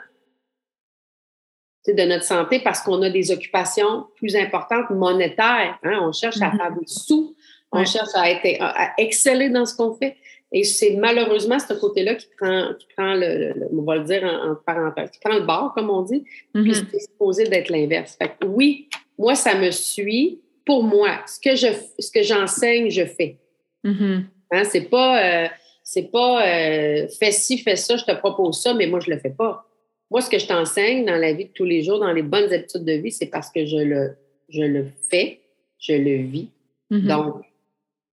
[1.87, 5.77] de notre santé parce qu'on a des occupations plus importantes monétaires.
[5.83, 5.99] hein.
[6.03, 6.57] On cherche à Mhm.
[6.57, 7.35] faire des sous,
[7.71, 7.85] on Ouais.
[7.85, 10.15] cherche à, être, à, à exceller dans ce qu'on fait.
[10.55, 14.51] Et c'est malheureusement ce côté-là qui prend, qui prend le, on va le dire en,
[14.51, 16.87] en parenthèse, qui prend le bord, comme on dit, puis Mhm.
[16.91, 18.15] c'est supposé d'être l'inverse.
[18.15, 18.87] Fait que oui,
[19.17, 20.39] moi, ça me suit.
[20.65, 21.67] Pour moi, ce que je,
[21.99, 23.37] ce que j'enseigne, je fais.
[23.83, 24.25] Mhm.
[24.51, 25.47] Hein, c'est pas, euh,
[25.83, 29.17] c'est pas euh, fais ci, fais ça, je te propose ça, mais moi, je le
[29.17, 29.65] fais pas.
[30.11, 32.53] Moi, ce que je t'enseigne dans la vie de tous les jours, dans les bonnes
[32.53, 34.15] habitudes de vie, c'est parce que je le,
[34.49, 35.41] je le fais,
[35.79, 36.49] je le vis.
[36.91, 37.07] Mhm.
[37.07, 37.35] Donc,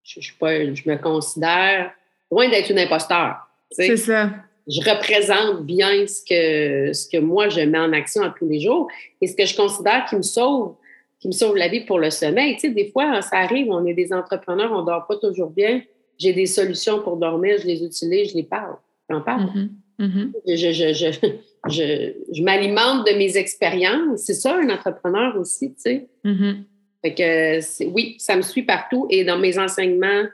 [0.03, 1.93] je, pas, je me considère
[2.31, 3.37] loin d'être une imposteur.
[3.71, 4.31] C'est ça.
[4.69, 8.61] Je représente bien ce que, ce que moi, je mets en action à tous les
[8.61, 8.89] jours
[9.21, 10.75] et ce que je considère qui me sauve,
[11.19, 12.55] qui me sauve la vie pour le sommeil.
[12.55, 15.83] Tu sais, des fois, ça arrive, on est des entrepreneurs, on dort pas toujours bien.
[16.19, 18.77] J'ai des solutions pour dormir, je les utilise, je les parle.
[19.09, 19.45] J'en parle.
[19.55, 19.71] Mhm.
[19.99, 20.33] Mhm.
[20.47, 21.27] Je, je, je, je,
[21.69, 24.21] je, je m'alimente de mes expériences.
[24.21, 26.09] C'est ça, un entrepreneur aussi, tu sais.
[26.25, 26.65] Mhm.
[27.03, 30.25] Fait que, c'est- oui, ça me suit partout et dans mes enseignements,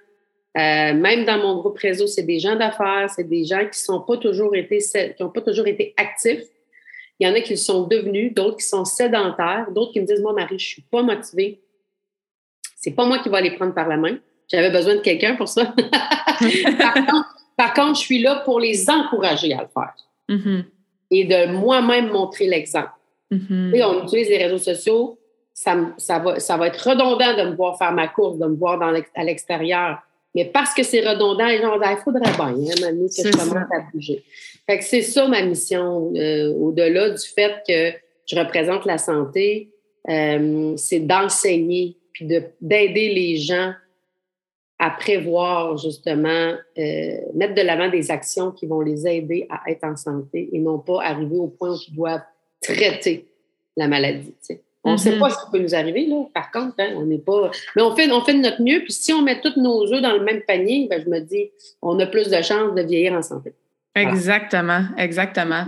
[0.57, 4.01] euh, même dans mon groupe réseau, c'est des gens d'affaires, c'est des gens qui sont
[4.01, 6.45] pas toujours été, qui n'ont pas toujours été actifs.
[7.19, 10.07] Il y en a qui le sont devenus, d'autres qui sont sédentaires, d'autres qui me
[10.07, 11.61] disent, moi, Marie, je suis pas motivée.
[12.77, 14.19] C'est pas moi qui vais les prendre par la main.
[14.49, 15.64] J'avais besoin de quelqu'un pour ça.
[16.79, 19.95] par, contre, par contre, je suis là pour les encourager à le faire
[20.29, 20.64] Mhm.
[21.12, 22.90] et de moi-même montrer l'exemple.
[23.31, 25.19] Sais, on utilise les réseaux sociaux,
[25.53, 25.77] ça,
[26.19, 28.92] va, ça va être redondant de me voir faire ma course, de me voir dans
[29.14, 29.99] à l'extérieur.
[30.37, 33.14] Mais parce que c'est redondant, les gens vont dire, il faudrait bien, hein, Manu, que
[33.16, 33.61] je commence ça.
[33.75, 34.22] à bouger.
[34.68, 37.92] Fait que c'est ça ma mission, euh, au-delà du fait que
[38.27, 39.70] je représente la santé,
[40.11, 43.72] euh, c'est d'enseigner puis de- d'aider les gens
[44.79, 49.85] à prévoir justement, euh, mettre de l'avant des actions qui vont les aider à être
[49.85, 52.20] en santé et non pas arriver au point où ils doivent
[52.61, 53.25] traiter
[53.75, 54.35] la maladie.
[54.87, 55.18] On ne sait mm-hmm.
[55.18, 56.22] pas ce qui peut nous arriver, là.
[56.33, 57.51] Par contre, hein, on n'est pas.
[57.75, 58.81] Mais on fait, on fait de notre mieux.
[58.81, 61.51] Puis si on met tous nos œufs dans le même panier, ben, je me dis,
[61.83, 63.53] on a plus de chances de vieillir en santé.
[63.96, 65.64] Exactement, exactement.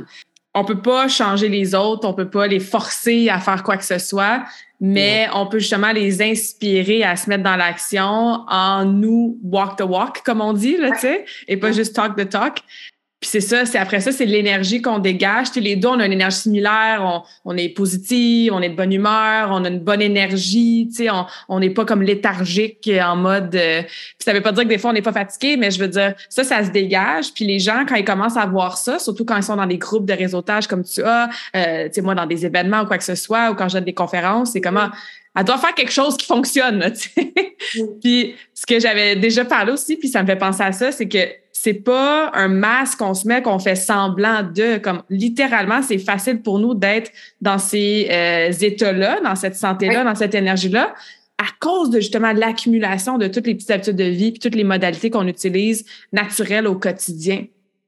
[0.55, 3.63] On ne peut pas changer les autres, on ne peut pas les forcer à faire
[3.63, 4.45] quoi que ce soit,
[4.81, 9.83] mais on peut justement les inspirer à se mettre dans l'action en nous walk the
[9.83, 12.59] walk, comme on dit, là, tu sais, et pas juste talk the talk.
[13.21, 15.51] Puis c'est ça, c'est après ça, c'est l'énergie qu'on dégage.
[15.51, 18.77] Tu les deux, on a une énergie similaire, on, on, est positif, on est de
[18.77, 21.11] bonne humeur, on a une bonne énergie, tu sais,
[21.49, 23.57] on n'est pas comme léthargique en mode...
[23.57, 25.81] Euh, puis ça veut pas dire que des fois, on n'est pas fatigué, mais je
[25.81, 27.33] veux dire, ça, ça se dégage.
[27.35, 29.79] Puis les gens, quand ils commencent à voir ça, surtout quand ils sont dans des
[29.79, 32.99] groupes de réseautage comme tu as, euh, tu sais, moi, dans des événements ou quoi
[32.99, 34.91] que ce soit, ou quand j'ai des conférences, c'est comment
[35.39, 36.93] elle doit faire quelque chose qui fonctionne.
[38.03, 41.07] puis ce que j'avais déjà parlé aussi, puis ça me fait penser à ça, c'est
[41.07, 41.19] que
[41.53, 44.79] c'est pas un masque qu'on se met, qu'on fait semblant de.
[44.79, 50.17] Comme littéralement, c'est facile pour nous d'être dans ces euh, états-là, dans cette santé-là, dans
[50.17, 50.95] cette énergie-là,
[51.39, 54.65] à cause de justement l'accumulation de toutes les petites habitudes de vie puis toutes les
[54.65, 57.45] modalités qu'on utilise naturelles au quotidien.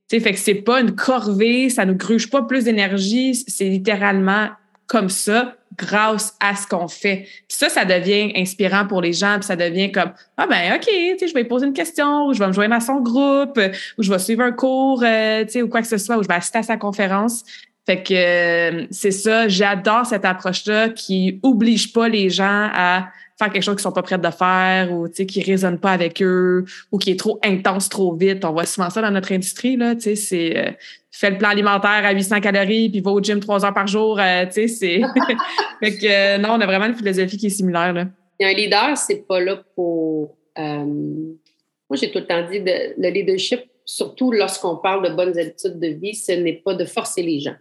[0.08, 4.50] sais, fait que c'est pas une corvée, ça nous gruge pas plus d'énergie, c'est littéralement
[4.86, 7.26] comme ça grâce à ce qu'on fait.
[7.48, 10.88] Puis ça, ça devient inspirant pour les gens, puis ça devient comme ah ben ok,
[11.26, 13.58] je vais poser une question, ou je vais me joindre à son groupe,
[13.98, 16.34] ou je vais suivre un cours, euh, ou quoi que ce soit, ou je vais
[16.34, 17.44] assister à sa conférence.
[17.90, 23.52] Fait que euh, c'est ça, j'adore cette approche-là qui oblige pas les gens à faire
[23.52, 26.98] quelque chose qu'ils sont pas prêts de faire ou qui résonne pas avec eux ou
[26.98, 28.44] qui est trop intense trop vite.
[28.44, 30.70] On voit souvent ça dans notre industrie là, tu sais, c'est euh,
[31.10, 34.20] fais le plan alimentaire à 800 calories puis va au gym trois heures par jour,
[34.20, 35.00] euh, tu sais, c'est
[35.82, 38.06] fait que euh, non, on a vraiment une philosophie qui est similaire là.
[38.40, 43.62] un leader, c'est pas là pour moi j'ai tout le temps dit de, le leadership
[43.84, 47.56] surtout lorsqu'on parle de bonnes habitudes de vie, ce n'est pas de forcer les gens.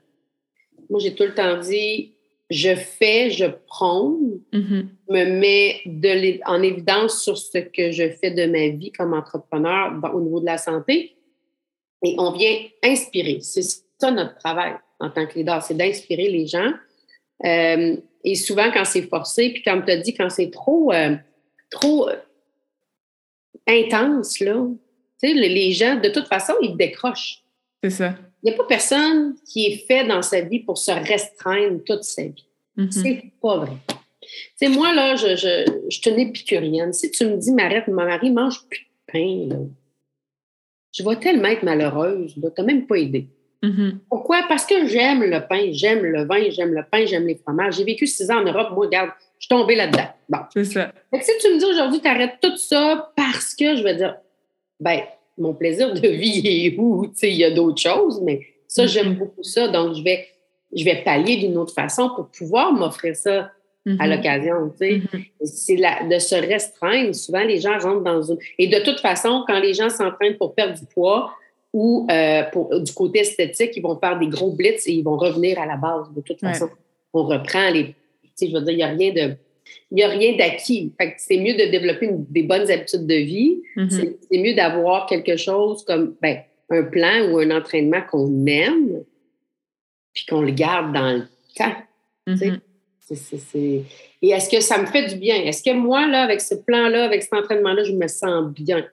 [0.90, 2.14] Moi j'ai tout le temps dit
[2.50, 4.86] je fais, je prône, mm-hmm.
[5.10, 9.94] me mets de en évidence sur ce que je fais de ma vie comme entrepreneur
[10.14, 11.16] au niveau de la santé.
[12.04, 13.40] Et on vient inspirer.
[13.42, 13.62] C'est
[14.00, 16.72] ça notre travail en tant que leader, c'est d'inspirer les gens.
[17.46, 21.16] Euh, et souvent, quand c'est forcé, puis comme tu as dit, quand c'est trop, euh,
[21.70, 22.16] trop euh,
[23.68, 24.66] intense, là,
[25.24, 27.44] les gens, de toute façon, ils décrochent.
[27.84, 28.16] C'est ça.
[28.42, 32.04] Il n'y a pas personne qui est fait dans sa vie pour se restreindre toute
[32.04, 32.46] sa vie.
[32.78, 32.92] Mm-hmm.
[32.92, 33.78] C'est pas vrai.
[34.22, 36.94] Tu sais, moi, là, je, je, je suis une épicurienne.
[36.94, 39.62] Si tu me dis, Marette, mon mari mange plus de pain, là,
[40.94, 42.34] je vais tellement être malheureuse.
[42.34, 43.28] Tu n'as même pas aidé.
[43.64, 43.98] Mm-hmm.
[44.10, 44.44] Pourquoi?
[44.48, 47.76] Parce que j'aime le pain, j'aime le vin, j'aime le pain, j'aime les fromages.
[47.76, 48.70] J'ai vécu six ans en Europe.
[48.72, 50.08] Moi, regarde, je suis tombée là-dedans.
[50.30, 50.40] Bon.
[50.54, 50.94] C'est ça.
[51.12, 53.96] Fait que si tu me dis aujourd'hui, tu arrêtes tout ça parce que je vais
[53.96, 54.16] dire,
[54.80, 55.02] ben,
[55.40, 57.12] mon plaisir de vie est où?
[57.24, 59.18] Il y a d'autres choses, mais ça, j'aime mm-hmm.
[59.18, 59.68] beaucoup ça.
[59.68, 60.28] Donc, je vais,
[60.76, 63.52] je vais pallier d'une autre façon pour pouvoir m'offrir ça
[63.86, 64.16] à mm-hmm.
[64.16, 64.70] l'occasion.
[64.70, 64.92] Tu sais.
[64.98, 65.46] Mm-hmm.
[65.46, 67.16] C'est de se restreindre.
[67.16, 68.38] Souvent, les gens rentrent dans une.
[68.58, 71.32] Et de toute façon, quand les gens s'entraînent pour perdre du poids
[71.74, 75.18] ou euh, pour, du côté esthétique, ils vont faire des gros blitz et ils vont
[75.18, 76.08] revenir à la base.
[76.16, 76.70] De toute façon,
[77.14, 77.86] on reprend les.
[77.86, 79.36] Tu sais, je veux dire, il n'y a rien de
[79.92, 80.94] il n'y a rien d'acquis.
[81.18, 83.62] c'est mieux de développer des bonnes habitudes de vie.
[83.76, 84.16] Mm-hmm.
[84.30, 89.04] C'est mieux d'avoir quelque chose comme ben, un plan ou un entraînement qu'on aime,
[90.14, 91.76] puis qu'on le garde dans le temps.
[92.28, 92.60] Mm-hmm.
[94.22, 95.36] Et est-ce que ça me fait du bien?
[95.36, 98.86] Est-ce que moi, là, avec ce plan-là, avec cet entraînement-là, je me sens bien?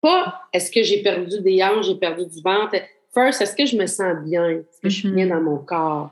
[0.00, 2.76] Pas est-ce que j'ai perdu des hanches, j'ai perdu du ventre?
[3.14, 4.48] First, est-ce que je me sens bien?
[4.50, 5.30] Est-ce que je suis bien mm-hmm.
[5.30, 6.10] dans mon corps?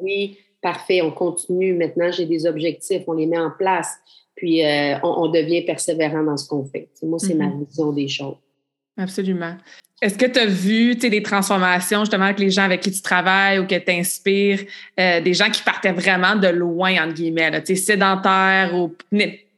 [0.00, 1.74] Oui, parfait, on continue.
[1.74, 3.96] Maintenant, j'ai des objectifs, on les met en place.
[4.34, 6.88] Puis, euh, on, devient persévérant dans ce qu'on fait.
[7.02, 7.66] moi, c'est ma mm-hmm.
[7.66, 8.36] vision des choses.
[8.96, 9.56] Absolument.
[10.00, 13.60] Est-ce que tu as vu des transformations justement avec les gens avec qui tu travailles
[13.60, 14.60] ou que tu inspires,
[14.98, 18.92] euh, des gens qui partaient vraiment de loin, entre guillemets, là, sédentaires ou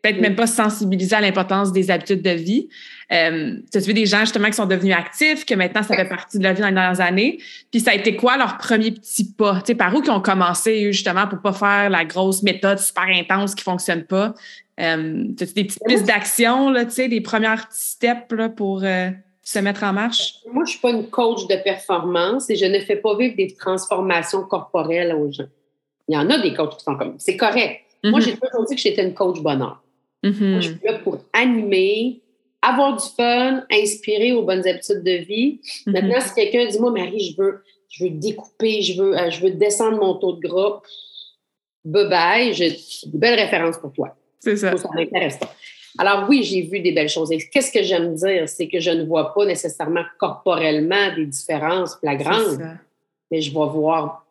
[0.04, 2.68] peut-être même pas sensibilisés à l'importance des habitudes de vie?
[3.10, 6.08] Euh, tu as vu des gens justement qui sont devenus actifs, que maintenant ça fait
[6.08, 7.38] partie de leur vie dans les dernières années.
[7.70, 9.60] Puis ça a été quoi leur premier petit pas?
[9.60, 13.04] Tu sais, par où qu'ils ont commencé justement pour pas faire la grosse méthode super
[13.04, 14.34] intense qui fonctionne pas?
[14.78, 19.08] Euh, as des petites pistes d'action, tu sais, des premières petits steps là, pour euh,
[19.42, 20.34] se mettre en marche?
[20.52, 23.54] Moi, je suis pas une coach de performance et je ne fais pas vivre des
[23.54, 25.48] transformations corporelles aux gens.
[26.08, 27.80] Il y en a des coachs qui sont comme c'est correct.
[28.02, 28.22] Moi, mm-hmm.
[28.22, 29.83] j'ai toujours dit que j'étais une coach bonheur.
[30.24, 30.50] Mm-hmm.
[30.50, 32.20] Moi, je suis là pour animer,
[32.62, 35.60] avoir du fun, inspirer aux bonnes habitudes de vie.
[35.62, 35.92] Mm-hmm.
[35.92, 39.40] Maintenant, si quelqu'un dit, moi, Marie, je veux, je veux découper, je veux, euh, je
[39.40, 40.80] veux descendre mon taux de gras,
[41.84, 44.16] bye bye, j'ai une belle référence pour toi.
[44.40, 44.76] C'est ça.
[44.76, 45.54] Ça m'intéresse pas.
[45.98, 47.30] Alors oui, j'ai vu des belles choses.
[47.30, 48.48] Et qu'est-ce que j'aime dire?
[48.48, 52.58] C'est que je ne vois pas nécessairement corporellement des différences flagrantes,
[53.30, 54.23] mais je vais voir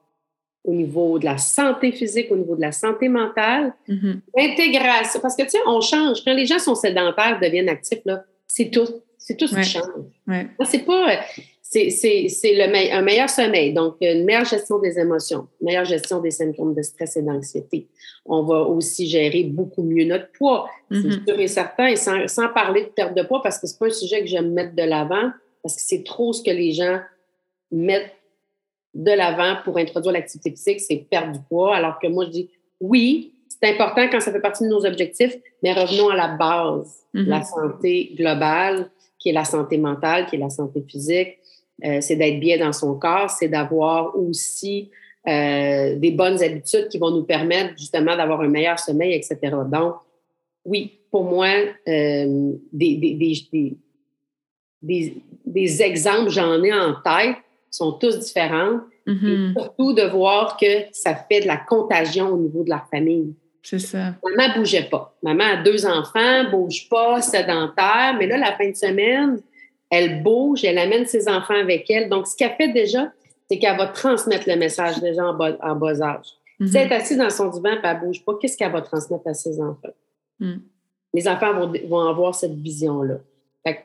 [0.64, 4.20] au niveau de la santé physique, au niveau de la santé mentale, mm-hmm.
[4.38, 5.20] l'intégration.
[5.20, 6.24] Parce que, tu sais, on change.
[6.24, 8.88] Quand les gens sont sédentaires, deviennent actifs, là, c'est tout.
[9.18, 9.84] C'est tout ce qui change.
[10.66, 11.20] C'est pas
[11.74, 16.76] c'est un meilleur sommeil, donc une meilleure gestion des émotions, une meilleure gestion des symptômes
[16.76, 17.88] de stress et d'anxiété.
[18.26, 21.28] On va aussi gérer beaucoup mieux notre poids, c'est mm-hmm.
[21.28, 23.88] sûr et certain, et sans, sans, parler de perte de poids, parce que c'est pas
[23.88, 27.00] un sujet que j'aime mettre de l'avant, parce que c'est trop ce que les gens
[27.72, 28.14] mettent
[28.94, 32.50] de l'avant pour introduire l'activité physique, c'est perdre du poids, alors que moi, je dis
[32.80, 37.04] oui, c'est important quand ça fait partie de nos objectifs, mais revenons à la base,
[37.14, 37.26] mm-hmm.
[37.26, 41.38] la santé globale, qui est la santé mentale, qui est la santé physique,
[41.86, 44.92] euh, c'est d'être bien dans son corps, c'est d'avoir aussi
[45.28, 49.38] euh, des bonnes habitudes qui vont nous permettre justement d'avoir un meilleur sommeil, etc.
[49.72, 49.96] Donc,
[50.66, 51.48] oui, pour moi,
[51.88, 53.78] euh, des, des,
[54.82, 57.38] des, des, exemples, j'en ai en tête,
[57.74, 58.80] sont tous différents.
[59.06, 59.54] Mm-hmm.
[59.54, 63.36] surtout de voir que ça fait de la contagion au niveau de la famille.
[63.62, 64.16] C'est ça.
[64.24, 65.14] Maman bougeait pas.
[65.22, 69.42] Maman a deux enfants, bouge pas, sédentaire, mais là, la fin de semaine,
[69.90, 72.10] elle bouge, elle amène ses enfants avec elle.
[72.10, 73.12] Donc, ce qu'elle fait déjà,
[73.50, 76.26] c'est qu'elle va transmettre le message déjà en bas, âge.
[76.60, 76.76] Si mhm.
[76.76, 79.28] elle est assise dans son divan et elle ne bouge pas, qu'est-ce qu'elle va transmettre
[79.28, 79.94] à ses enfants?
[80.40, 80.62] Mhm.
[81.14, 81.54] Les enfants
[81.88, 83.20] vont, avoir cette vision-là.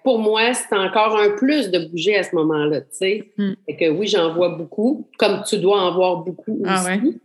[0.03, 3.33] Pour moi, c'est encore un plus de bouger à ce moment-là, tu sais.
[3.37, 3.57] Mhm.
[3.79, 7.21] que oui, j'en vois beaucoup, comme tu dois en voir beaucoup ah aussi.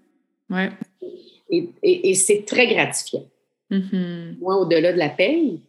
[0.49, 0.69] Ouais.
[1.49, 3.25] Et, c'est très gratifiant.
[3.69, 5.61] Moi, au-delà de la paye,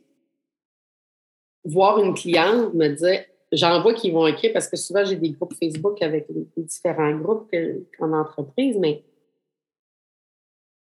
[1.64, 5.31] voir une cliente me dire, j'en vois qui vont écrire parce que souvent j'ai des
[5.31, 7.51] groupes Facebook avec les, différents groupes
[7.99, 9.03] en entreprise, mais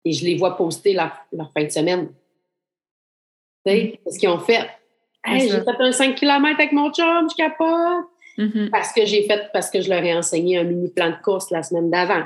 [0.05, 2.07] et je les vois poster leur, fin de semaine.
[3.65, 4.11] Tu sais, mm-hmm.
[4.11, 4.67] ce qu'ils ont fait.
[5.25, 8.05] J'ai fait un 5 km avec mon chum, je capote.
[8.37, 8.69] Mm-hmm.
[8.69, 11.51] Parce que j'ai fait, parce que je leur ai enseigné un mini plan de course
[11.51, 12.23] la semaine d'avant.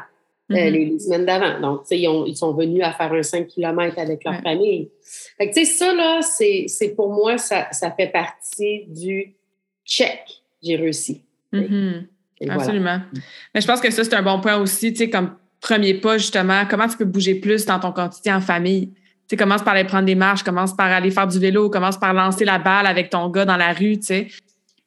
[0.49, 0.71] Euh, mm-hmm.
[0.71, 1.59] les, semaines d'avant.
[1.59, 4.89] Donc, tu sais, ils, sont venus à faire un 5 km avec leur famille.
[5.37, 9.33] Fait que, tu sais, ça, là, c'est pour moi, ça, ça fait partie du
[9.85, 10.21] check.
[10.63, 11.21] J'ai réussi.
[11.53, 12.49] Mm-hmm.
[12.49, 13.01] Absolument.
[13.53, 16.17] Mais je pense que ça, c'est un bon point aussi, tu sais, comme premier pas,
[16.17, 18.93] justement, comment tu peux bouger plus dans ton quotidien en famille?
[19.27, 21.97] Tu sais, commence par aller prendre des marches, commence par aller faire du vélo, commence
[21.97, 24.27] par lancer la balle avec ton gars dans la rue, tu sais.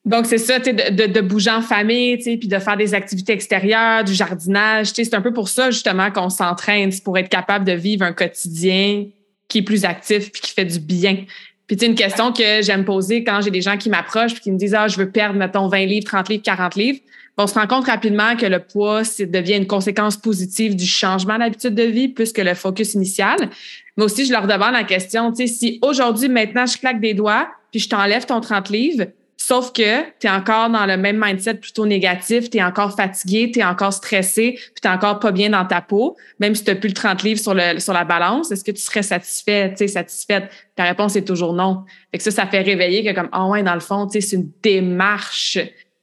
[0.06, 4.02] Donc, c'est ça, de, de, de, bouger en famille, puis de faire des activités extérieures,
[4.02, 4.92] du jardinage.
[4.94, 9.04] C'est un peu pour ça, justement, qu'on s'entraîne, pour être capable de vivre un quotidien
[9.46, 11.24] qui est plus actif puis qui fait du bien.
[11.66, 14.50] Puis, tu une question que j'aime poser quand j'ai des gens qui m'approchent puis qui
[14.50, 17.00] me disent, ah, je veux perdre, mettons, 20 livres, 30 livres, 40 livres.
[17.38, 21.74] On se rend compte rapidement que le poids devient une conséquence positive du changement d'habitude
[21.74, 23.50] de vie plus que le focus initial.
[23.96, 27.14] Mais aussi, je leur demande la question, tu sais, si aujourd'hui, maintenant, je claque des
[27.14, 29.06] doigts puis je t'enlève ton 30 livres,
[29.42, 33.50] Sauf que tu es encore dans le même mindset plutôt négatif, tu es encore fatigué,
[33.50, 36.70] tu es encore stressé, puis tu encore pas bien dans ta peau, même si tu
[36.70, 39.74] n'as plus le 30 livres sur, le, sur la balance, est-ce que tu serais satisfait,
[39.88, 40.50] satisfaite?
[40.76, 41.84] Ta réponse est toujours non.
[42.12, 44.50] Fait que ça, ça fait réveiller que comme, ah ouais, dans le fond, c'est une
[44.62, 45.58] démarche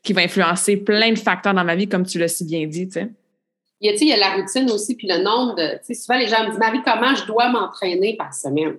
[0.07, 2.89] qui va influencer plein de facteurs dans ma vie, comme tu l'as si bien dit.
[3.81, 5.93] Il y, a, il y a la routine aussi, puis le nombre de.
[5.93, 8.77] Souvent, les gens me disent, Marie, comment je dois m'entraîner par semaine?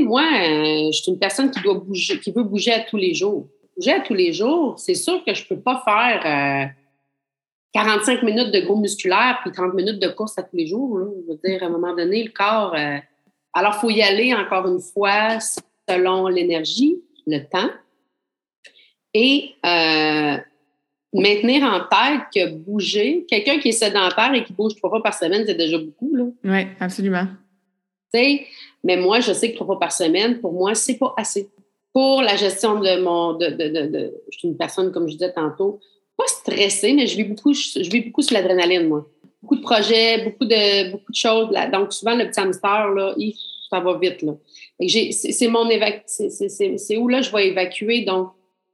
[0.00, 3.12] moi, euh, je suis une personne qui doit bouger, qui veut bouger à tous les
[3.12, 3.48] jours.
[3.76, 6.72] Bouger à tous les jours, c'est sûr que je peux pas faire
[7.74, 10.98] 45 euh, minutes de gros musculaire puis 30 minutes de course à tous les jours.
[10.98, 12.74] Je veux dire, à un moment donné, le corps.
[12.74, 12.98] Euh,
[13.52, 15.38] alors, il faut y aller encore une fois
[15.88, 17.70] selon l'énergie, le temps.
[19.14, 19.54] Et
[21.12, 25.14] maintenir en tête que bouger, quelqu'un qui est sédentaire et qui bouge trois fois par
[25.14, 26.12] semaine, c'est déjà beaucoup.
[26.44, 27.26] Oui, absolument.
[28.82, 31.48] Mais moi, je sais que trois fois par semaine, pour moi, c'est pas assez.
[31.92, 33.34] Pour la gestion de mon.
[33.34, 35.80] De, de, de, je suis une personne, comme je disais tantôt,
[36.16, 39.06] pas stressée, mais je vis beaucoup, je, vis beaucoup sur l'adrénaline, moi.
[39.42, 41.50] Beaucoup de projets, beaucoup de, beaucoup de choses.
[41.50, 41.68] Là.
[41.68, 43.14] Donc, souvent, le petit hamster, là,
[43.70, 44.22] ça va vite.
[44.22, 44.34] Là.
[45.10, 46.02] C'est mon évac...
[46.06, 48.02] C'est où là je vais évacuer.
[48.04, 48.32] Donc,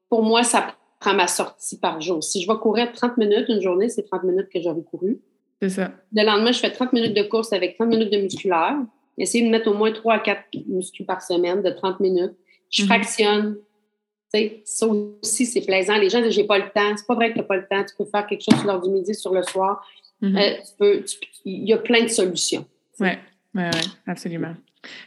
[0.08, 2.22] pour moi, ça prend ma sortie par jour.
[2.22, 5.18] Si je vais courir 30 minutes une journée, c'est 30 minutes que j'aurais couru.
[5.60, 5.92] C'est ça.
[6.12, 8.76] Le lendemain, je fais 30 minutes de course avec 30 minutes de musculaire.
[9.18, 12.34] Essayer de mettre au moins 3 à 4 muscles par semaine de 30 minutes.
[12.70, 12.88] Je mhm.
[12.88, 13.56] fractionne.
[14.64, 15.96] Ça aussi, c'est plaisant.
[15.96, 16.94] Les gens disent j'ai pas le temps.
[16.94, 17.82] C'est pas vrai que tu n'as pas le temps.
[17.84, 19.86] Tu peux faire quelque chose sur l'heure du midi, sur le soir.
[20.20, 20.36] Mhm.
[20.36, 21.00] Euh,
[21.44, 22.66] il y a plein de solutions.
[23.00, 23.08] Oui,
[23.54, 24.54] oui, oui, absolument.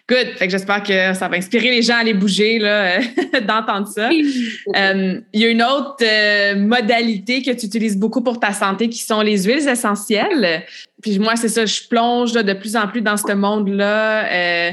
[0.08, 0.38] Good.
[0.38, 3.00] Fait que j'espère que ça va inspirer les gens à aller bouger, là,
[3.48, 4.10] d'entendre ça.
[4.10, 8.90] Euh, il y a une autre euh, modalité que tu utilises beaucoup pour ta santé
[8.90, 10.64] qui sont les huiles essentielles.
[11.02, 14.26] Puis moi, c'est ça, je plonge de plus en plus dans ce monde-là.
[14.26, 14.72] Euh,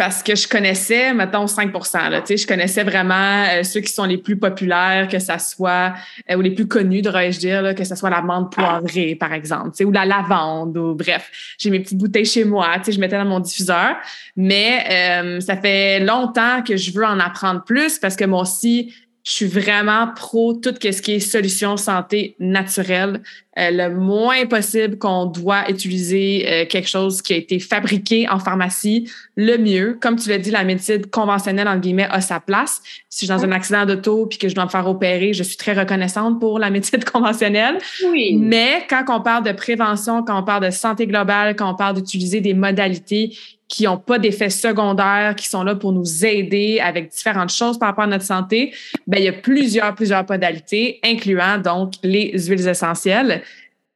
[0.00, 4.16] parce que je connaissais, mettons, 5% là, Je connaissais vraiment euh, ceux qui sont les
[4.16, 5.92] plus populaires, que ça soit,
[6.30, 9.34] euh, ou les plus connus, devrais-je dire, là, que ce soit la menthe poivrée, par
[9.34, 11.30] exemple, ou la lavande, ou bref.
[11.58, 13.96] J'ai mes petites bouteilles chez moi, je mettais dans mon diffuseur.
[14.36, 18.94] Mais euh, ça fait longtemps que je veux en apprendre plus parce que moi aussi,
[19.30, 23.22] je suis vraiment pro tout ce qui est solution santé naturelle.
[23.58, 28.40] Euh, le moins possible qu'on doit utiliser euh, quelque chose qui a été fabriqué en
[28.40, 29.96] pharmacie, le mieux.
[30.00, 32.82] Comme tu l'as dit, la médecine conventionnelle, en guillemets, a sa place.
[33.08, 35.44] Si je suis dans un accident d'auto puis que je dois me faire opérer, je
[35.44, 37.78] suis très reconnaissante pour la médecine conventionnelle.
[38.10, 38.34] Oui.
[38.36, 41.94] Mais quand on parle de prévention, quand on parle de santé globale, quand on parle
[41.94, 43.36] d'utiliser des modalités
[43.70, 47.90] qui n'ont pas d'effets secondaires, qui sont là pour nous aider avec différentes choses par
[47.90, 48.74] rapport à notre santé,
[49.06, 53.42] ben, il y a plusieurs, plusieurs modalités, incluant donc les huiles essentielles.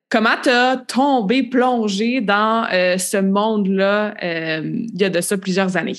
[0.08, 5.36] Comment tu as tombé, plongé dans euh, ce monde-là euh, il y a de ça
[5.36, 5.96] plusieurs années?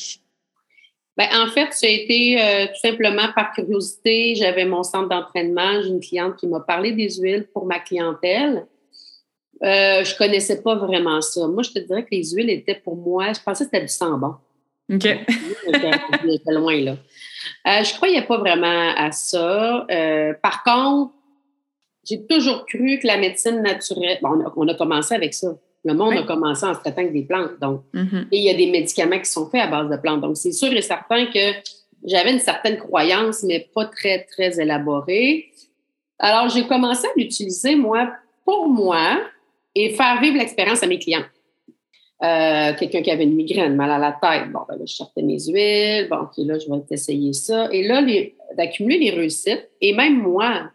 [1.18, 4.36] Ben, en fait, a été euh, tout simplement par curiosité.
[4.36, 5.82] J'avais mon centre d'entraînement.
[5.82, 8.66] J'ai une cliente qui m'a parlé des huiles pour ma clientèle.
[9.64, 11.48] Euh, je connaissais pas vraiment ça.
[11.48, 13.92] Moi, je te dirais que les huiles étaient pour moi, je pensais que c'était du
[13.92, 14.36] sang bon.
[14.94, 15.02] OK.
[15.02, 16.92] J'étais loin là.
[17.68, 19.86] Euh, je croyais pas vraiment à ça.
[19.90, 21.14] Euh, par contre,
[22.08, 25.56] j'ai toujours cru que la médecine naturelle, bon, on, a, commencé avec ça.
[25.84, 27.60] Le monde a commencé en se traitant avec des plantes.
[27.62, 28.28] Donc, mm-hmm.
[28.32, 30.22] et il y a des médicaments qui sont faits à base de plantes.
[30.22, 31.54] Donc, c'est sûr et certain que
[32.04, 35.52] j'avais une certaine croyance, mais pas très, très élaborée.
[36.20, 38.12] Alors, j'ai commencé à l'utiliser, moi,
[38.46, 39.20] pour moi,
[39.76, 41.26] et faire vivre l'expérience à mes clients.
[42.24, 45.22] Euh, quelqu'un qui avait une migraine, mal à la tête, bon, ben là, je sortais
[45.22, 47.70] mes huiles, bon, OK, là, je vais essayer ça.
[47.72, 48.02] Et là,
[48.58, 50.72] d'accumuler les réussites, et même moi,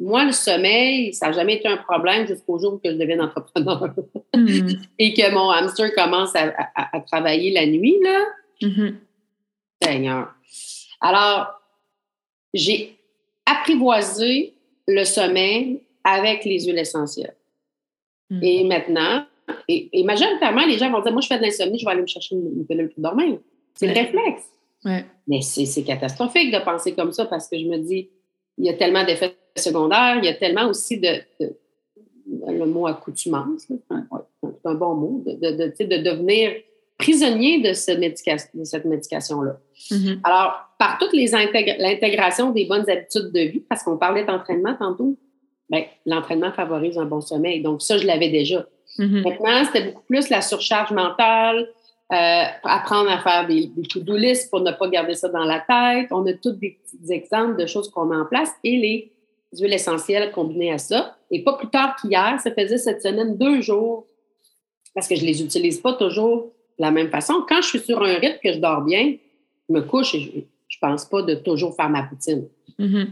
[0.00, 3.94] moi, le sommeil, ça n'a jamais été un problème jusqu'au jour que je devienne entrepreneur
[4.34, 4.68] mm.
[4.98, 8.24] et que mon hamster commence à, travailler la nuit, là.
[8.62, 8.94] Mm-hmm.
[9.82, 10.34] Seigneur.
[11.00, 11.46] Alors,
[12.54, 12.96] j'ai
[13.46, 14.54] apprivoisé
[14.86, 17.37] le sommeil avec les huiles essentielles.
[18.30, 18.40] Mm.
[18.42, 19.24] Et maintenant,
[19.68, 22.06] et, majoritairement, les gens vont dire Moi, je fais de l'insomnie, je vais aller me
[22.06, 23.38] chercher une, pilule pour dormir.
[23.74, 24.44] C'est le réflexe.
[25.26, 28.10] Mais c'est catastrophique de penser comme ça parce que je me dis
[28.58, 31.20] il y a tellement d'effets secondaires, il y a tellement aussi de,
[32.26, 36.52] le mot accoutumance, c'est un bon mot, de, de, devenir
[36.98, 39.60] prisonnier de, ce de cette médication-là.
[39.90, 40.20] Mm-hmm.
[40.24, 45.16] Alors, par toute l'intégration des bonnes habitudes de vie, parce qu'on parlait d'entraînement tantôt,
[45.70, 47.62] ben, l'entraînement favorise un bon sommeil.
[47.62, 48.66] Donc, ça, je l'avais déjà.
[48.98, 49.22] Mm-hmm.
[49.22, 51.68] Maintenant, c'était beaucoup plus la surcharge mentale,
[52.10, 55.60] euh, apprendre à faire des, des to-do lists pour ne pas garder ça dans la
[55.60, 56.08] tête.
[56.10, 59.12] On a tous des petits exemples de choses qu'on met en place et les
[59.52, 61.16] huiles essentielles combinées à ça.
[61.30, 64.06] Et pas plus tard qu'hier, ça faisait cette semaine deux jours,
[64.94, 67.44] parce que je les utilise pas toujours de la même façon.
[67.46, 69.16] Quand je suis sur un rythme que je dors bien,
[69.68, 70.30] je me couche et je,
[70.68, 72.48] je pense pas de toujours faire ma poutine.
[72.78, 73.06] Mm-hmm.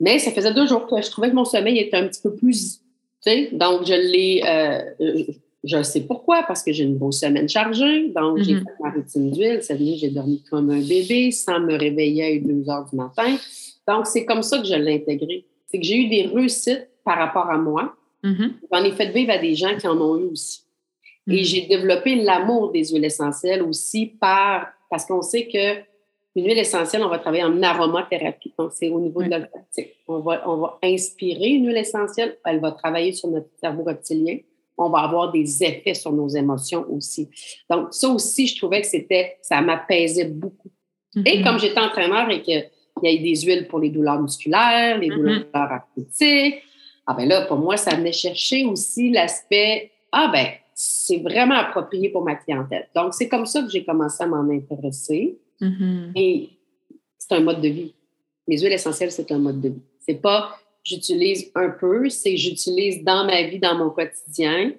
[0.00, 2.34] Mais ça faisait deux jours que je trouvais que mon sommeil était un petit peu
[2.34, 2.80] plus.
[3.52, 4.42] Donc, je l'ai.
[4.46, 5.24] Euh,
[5.64, 8.08] je sais pourquoi, parce que j'ai une grosse semaine chargée.
[8.10, 8.60] Donc, j'ai Mhm.
[8.60, 9.58] fait ma routine d'huile.
[9.62, 13.36] Cette nuit, j'ai dormi comme un bébé sans me réveiller à 2 heures du matin.
[13.88, 15.44] Donc, c'est comme ça que je l'ai intégré.
[15.66, 17.96] C'est que j'ai eu des réussites par rapport à moi.
[18.22, 18.52] Mhm.
[18.72, 20.60] J'en ai fait vivre à des gens qui en ont eu aussi.
[21.28, 21.42] Et Mhm.
[21.44, 24.68] j'ai développé l'amour des huiles essentielles aussi par.
[24.88, 25.80] Parce qu'on sait que
[26.36, 28.52] une huile essentielle, on va travailler en aromathérapie.
[28.58, 29.86] Donc, c'est au niveau de l'olfactif.
[30.06, 32.36] On va, on va inspirer une huile essentielle.
[32.44, 34.36] Elle va travailler sur notre cerveau reptilien.
[34.78, 37.30] On va avoir des effets sur nos émotions aussi.
[37.70, 40.68] Donc, ça aussi, je trouvais que c'était, ça m'apaisait beaucoup.
[41.24, 41.44] Et Mhm.
[41.44, 42.68] comme j'étais entraîneur et qu'il
[43.02, 45.16] y a des huiles pour les douleurs musculaires, les Mhm.
[45.16, 46.56] douleurs arthritiques,
[47.06, 52.10] ah ben là, pour moi, ça venait chercher aussi l'aspect, ah ben, c'est vraiment approprié
[52.10, 52.86] pour ma clientèle.
[52.94, 55.38] Donc, c'est comme ça que j'ai commencé à m'en intéresser.
[55.60, 56.12] Mhm.
[56.14, 56.50] Et
[57.18, 57.94] c'est un mode de vie.
[58.48, 59.82] Les huiles essentielles, c'est un mode de vie.
[60.00, 64.72] C'est pas j'utilise un peu, c'est j'utilise dans ma vie, dans mon quotidien.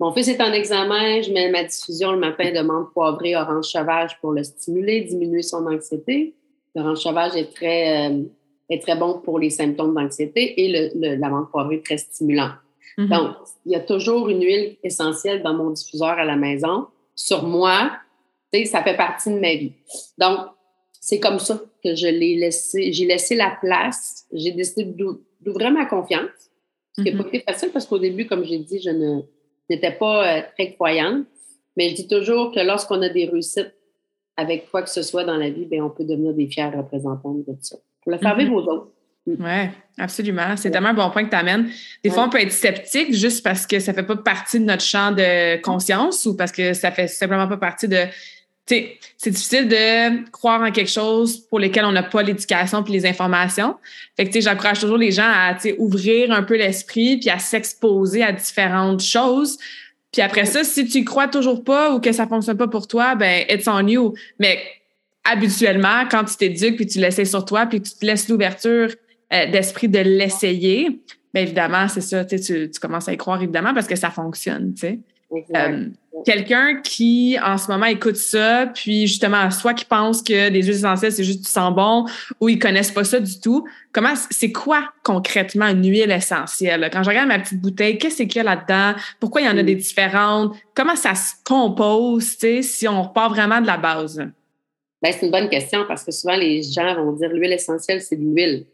[0.00, 3.66] Mon fils est en examen, je mets ma diffusion le matin de menthe poivrée, orange
[3.66, 6.34] sauvage pour le stimuler, diminuer son anxiété.
[6.74, 8.22] L'orange sauvage est très, euh,
[8.68, 11.98] est très bon pour les symptômes d'anxiété et le, le- la menthe poivrée est très
[11.98, 12.50] stimulant.
[12.98, 13.08] Mhm.
[13.08, 16.88] Donc, il y a toujours une huile essentielle dans mon diffuseur à la maison.
[17.14, 17.92] Sur moi,
[18.66, 19.72] ça fait partie de ma vie.
[20.18, 20.38] Donc,
[21.00, 24.24] c'est comme ça que je l'ai laissé, j'ai laissé la place.
[24.32, 26.28] J'ai décidé d'ou- d'ouvrir ma confiance.
[26.96, 29.20] Ce qui n'a pas été facile parce qu'au début, comme j'ai dit, je ne-
[29.70, 31.24] n'étais pas euh, très croyante.
[31.76, 33.74] Mais je dis toujours que lorsqu'on a des réussites
[34.36, 37.32] avec quoi que ce soit dans la vie, ben, on peut devenir des fiers représentants
[37.34, 37.76] de ça.
[38.02, 38.40] Pour le faire Mhm.
[38.44, 38.88] vivre aux autres.
[39.26, 39.36] Oui,
[39.98, 40.56] absolument.
[40.56, 41.70] C'est tellement un bon point que tu amènes.
[42.02, 42.14] Des Ouais.
[42.14, 45.12] fois, on peut être sceptique juste parce que ça fait pas partie de notre champ
[45.12, 47.98] de conscience ou parce que ça fait simplement pas partie de
[48.66, 53.06] c'est difficile de croire en quelque chose pour lequel on n'a pas l'éducation puis les
[53.06, 53.76] informations.
[54.16, 58.32] Fait que, j'encourage toujours les gens à, ouvrir un peu l'esprit puis à s'exposer à
[58.32, 59.58] différentes choses.
[60.12, 63.14] Puis après ça, si tu crois toujours pas ou que ça fonctionne pas pour toi,
[63.14, 64.14] ben, it's on you.
[64.38, 64.58] Mais
[65.24, 68.90] habituellement, quand tu t'éduques puis tu l'essayes sur toi puis tu te laisses l'ouverture
[69.32, 71.00] euh, d'esprit de l'essayer,
[71.32, 74.74] bien évidemment, c'est ça, tu, commences à y croire évidemment parce que ça fonctionne.
[75.54, 75.86] Euh,
[76.26, 80.76] quelqu'un qui, en ce moment, écoute ça, puis justement, soit qui pense que des huiles
[80.76, 82.06] essentielles, c'est juste du sang bon,
[82.40, 83.66] ou ils connaissent pas ça du tout.
[83.92, 86.88] Comment, c'est quoi concrètement une huile essentielle?
[86.92, 89.00] Quand je regarde ma petite bouteille, qu'est-ce qu'il y a là-dedans?
[89.20, 90.54] Pourquoi il y en a des différentes?
[90.74, 94.18] Comment ça se compose, si on repart vraiment de la base?
[95.02, 98.16] Ben, c'est une bonne question parce que souvent les gens vont dire l'huile essentielle, c'est
[98.16, 98.66] de l'huile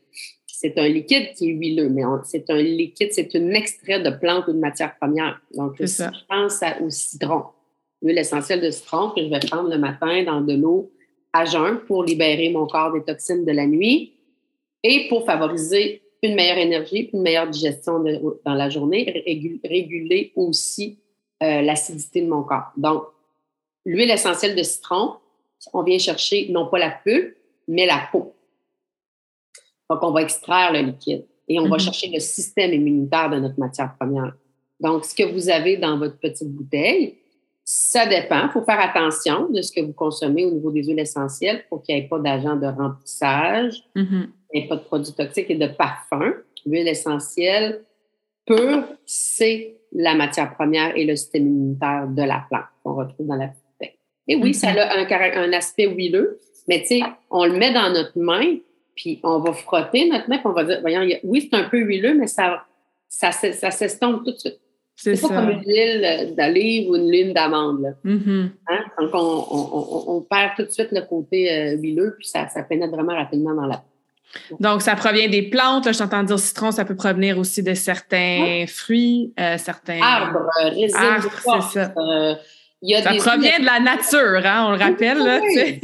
[0.61, 4.49] c'est un liquide qui est huileux, mais c'est un liquide, c'est un extrait de plante
[4.49, 5.41] ou de matière première.
[5.55, 7.45] Donc, je pense au citron,
[8.03, 10.91] l'huile essentielle de citron que je vais prendre le matin dans de l'eau
[11.33, 14.15] à jeun pour libérer mon corps des toxines de la nuit
[14.83, 18.03] et pour favoriser une meilleure énergie, une meilleure digestion
[18.45, 19.23] dans la journée,
[19.65, 20.99] réguler aussi
[21.41, 22.73] euh, l'acidité de mon corps.
[22.77, 23.05] Donc,
[23.87, 25.13] l'huile essentielle de citron,
[25.73, 27.37] on vient chercher non pas la pulpe,
[27.69, 28.35] mais la peau.
[29.91, 31.81] Donc, on va extraire le liquide et on va mm-hmm.
[31.81, 34.35] chercher le système immunitaire de notre matière première.
[34.81, 37.17] Donc, ce que vous avez dans votre petite bouteille,
[37.65, 38.45] ça dépend.
[38.45, 41.83] Il faut faire attention de ce que vous consommez au niveau des huiles essentielles pour
[41.83, 45.67] qu'il n'y ait pas d'agent de remplissage, mm et pas de produits toxiques et de
[45.67, 46.35] parfums.
[46.65, 47.85] L'huile essentielle
[48.47, 53.37] pure, c'est la matière première et le système immunitaire de la plante qu'on retrouve dans
[53.37, 53.97] la bouteille.
[54.27, 55.11] Et oui, ça mm-hmm.
[55.11, 58.57] a un, un aspect huileux, mais tu sais, on le met dans notre main,
[58.99, 61.79] puis on va frotter notre main, puis on va dire, voyons, oui, c'est un peu
[61.79, 62.65] huileux, mais ça,
[63.09, 64.61] ça, ça s'estompe tout de suite.
[64.97, 67.95] C'est pas comme une huile d'olive ou une huile d'amande.
[68.05, 68.49] Mm-hmm.
[68.69, 68.85] Hein?
[68.99, 72.65] Donc, on, on, on, perd tout de suite le côté euh, huileux, puis ça, ça
[72.65, 74.57] pénètre vraiment rapidement dans la peau.
[74.59, 75.87] Donc, ça provient des plantes.
[75.87, 80.51] Là, je t'entends dire citron, ça peut provenir aussi de certains fruits, euh, certains arbres,
[80.65, 81.95] résines, arbres, c'est ça.
[81.97, 82.35] Euh,
[82.83, 85.19] ça provient de la nature, hein, on le rappelle.
[85.19, 85.41] Là,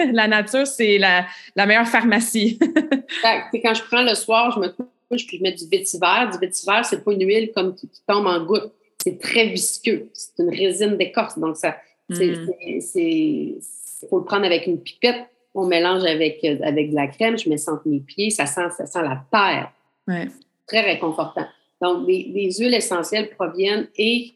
[0.12, 1.26] la nature, c'est la,
[1.56, 2.58] la, meilleure pharmacie.
[3.22, 6.30] quand je prends le soir, je me couche puis je mets du vétiver.
[6.32, 8.72] Du vétiver, c'est pas une huile comme qui, tombe en goutte.
[9.02, 10.08] C'est très visqueux.
[10.12, 11.38] C'est une résine d'écorce.
[11.38, 11.76] Donc, ça,
[12.10, 13.60] c'est, hmm.
[14.08, 15.26] faut le prendre avec une pipette.
[15.54, 17.36] On mélange avec, avec de la crème.
[17.38, 18.30] Je mets ça entre mes pieds.
[18.30, 19.72] Ça sent, ça sent la terre.
[20.08, 20.28] Ouais.
[20.66, 21.46] Très réconfortant.
[21.82, 24.32] Donc, les, les huiles essentielles proviennent et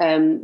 [0.00, 0.38] euh,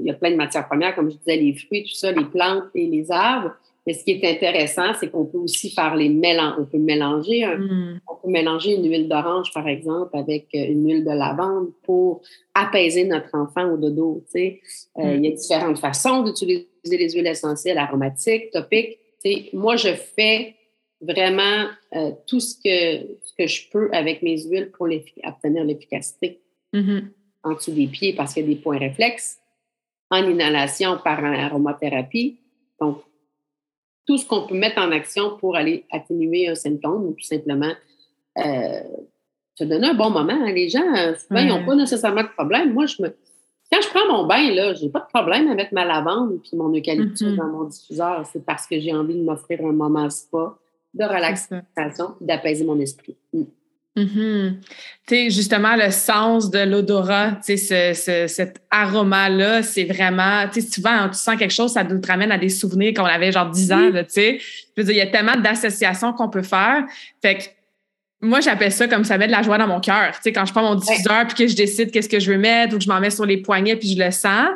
[0.00, 2.24] il y a plein de matières premières, comme je disais, les fruits, tout ça, les
[2.24, 3.52] plantes et les arbres.
[3.86, 6.54] Mais ce qui est intéressant, c'est qu'on peut aussi faire les mélanges.
[6.58, 8.00] On peut mélanger, mm.
[8.08, 12.22] on peut mélanger une huile d'orange, par exemple, avec euh, une huile de lavande pour
[12.54, 14.22] apaiser notre enfant au dodo.
[14.26, 14.60] Tu sais.
[14.98, 15.34] Euh, il y a mm.
[15.34, 18.98] différentes façons d'utiliser les huiles essentielles aromatiques, topiques.
[19.22, 19.48] Tu sais.
[19.52, 20.54] Moi, je fais
[21.00, 21.66] vraiment
[22.28, 26.40] tout ce que, ce que je peux avec mes huiles pour obtenir l'efficacité.
[26.72, 27.02] Mm-hmm
[27.42, 29.38] en dessous des pieds parce qu'il y a des points réflexes,
[30.10, 32.38] en inhalation par aromathérapie.
[32.80, 33.02] Donc,
[34.06, 37.72] tout ce qu'on peut mettre en action pour aller atténuer un symptôme ou tout simplement
[38.38, 38.82] euh,
[39.54, 40.32] se donner un bon moment.
[40.32, 40.52] Hein.
[40.52, 42.72] Les gens, euh, souvent, ils n'ont pas nécessairement de problème.
[42.72, 43.08] Moi, je me...
[43.70, 46.74] quand je prends mon bain, là, j'ai pas de problème avec ma lavande et mon
[46.74, 47.36] eucalyptus mm-hmm.
[47.36, 48.26] dans mon diffuseur.
[48.32, 50.58] C'est parce que j'ai envie de m'offrir un moment spa,
[50.94, 53.16] de relaxation, d'apaiser mon esprit.
[53.32, 53.42] Mm.
[53.96, 54.60] Mm-hmm.
[55.06, 60.62] Tu sais, justement, le sens de l'odorat, tu sais, ce, cet aroma-là, c'est vraiment, tu
[60.62, 63.50] sais, souvent, tu sens quelque chose, ça nous ramène à des souvenirs qu'on avait genre
[63.50, 64.38] 10 ans, tu sais.
[64.38, 66.84] Je veux dire, il y a tellement d'associations qu'on peut faire.
[67.20, 67.42] Fait que,
[68.22, 70.12] moi, j'appelle ça comme ça met de la joie dans mon cœur.
[70.14, 72.38] Tu sais, quand je prends mon diffuseur puis que je décide qu'est-ce que je veux
[72.38, 74.48] mettre ou que je m'en mets sur les poignets puis je le sens,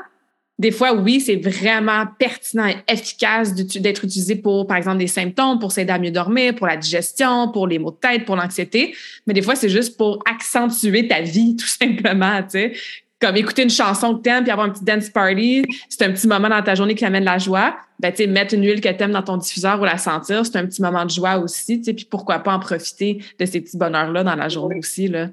[0.58, 5.58] des fois, oui, c'est vraiment pertinent et efficace d'être utilisé pour, par exemple, des symptômes,
[5.58, 8.94] pour s'aider à mieux dormir, pour la digestion, pour les maux de tête, pour l'anxiété.
[9.26, 12.72] Mais des fois, c'est juste pour accentuer ta vie, tout simplement, tu sais.
[13.18, 16.28] Comme écouter une chanson que t'aimes puis avoir un petit dance party, c'est un petit
[16.28, 17.74] moment dans ta journée qui amène la joie.
[17.98, 20.56] Ben, tu sais, mettre une huile que t'aimes dans ton diffuseur ou la sentir, c'est
[20.56, 21.94] un petit moment de joie aussi, tu sais.
[21.94, 25.28] Puis pourquoi pas en profiter de ces petits bonheurs-là dans la journée aussi, là.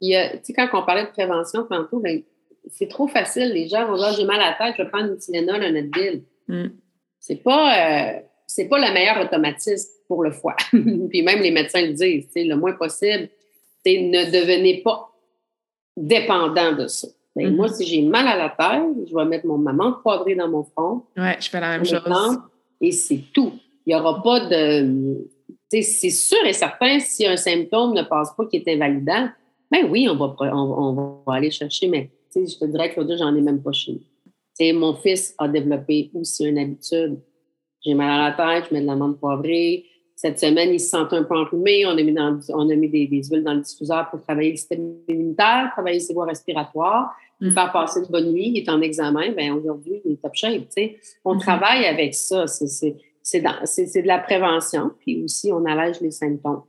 [0.00, 2.22] tu sais, quand on parlait de prévention tantôt, ben,
[2.70, 3.52] c'est trop facile.
[3.52, 5.74] Les gens vont dire j'ai mal à la tête, je vais prendre une Tylenol, un
[5.74, 6.22] Advil.
[6.48, 6.66] Mm.
[7.20, 10.56] C'est pas euh, c'est pas le meilleur automatisme pour le foie.
[10.70, 13.28] Puis même les médecins le disent, le moins possible,
[13.84, 15.12] c'est ne devenez pas
[15.96, 17.08] dépendant de ça.
[17.34, 17.56] Ben, mm-hmm.
[17.56, 20.64] Moi, si j'ai mal à la tête, je vais mettre mon maman poivrée dans mon
[20.64, 21.02] front.
[21.16, 22.38] Oui, je fais la même chose.
[22.80, 23.52] Et c'est tout.
[23.84, 25.28] Il n'y aura pas de.
[25.70, 29.28] C'est sûr et certain, si un symptôme ne passe pas qui est invalidant,
[29.70, 33.34] ben oui, on va, on va aller chercher, mais je te dirais que l'autre, j'en
[33.34, 34.78] ai même pas chez nous.
[34.78, 37.18] mon fils a développé aussi une habitude
[37.86, 39.84] j'ai mal à la tête, je mets de l'amande poivrée.
[40.16, 41.86] Cette semaine, il se sent un peu enrhumé.
[41.86, 42.14] On a mis,
[42.48, 46.14] on a mis des, huiles dans le diffuseur pour travailler le système immunitaire, travailler ses
[46.14, 47.54] voies respiratoires, lui mm.
[47.54, 48.52] faire passer une bonne nuit.
[48.54, 49.30] Il est en examen.
[49.32, 50.62] Bien, aujourd'hui, il est top shape.
[51.24, 51.40] On mm-hmm.
[51.40, 52.46] travaille avec ça.
[52.46, 54.90] C'est de la prévention.
[54.98, 56.62] Puis aussi, on allège les symptômes.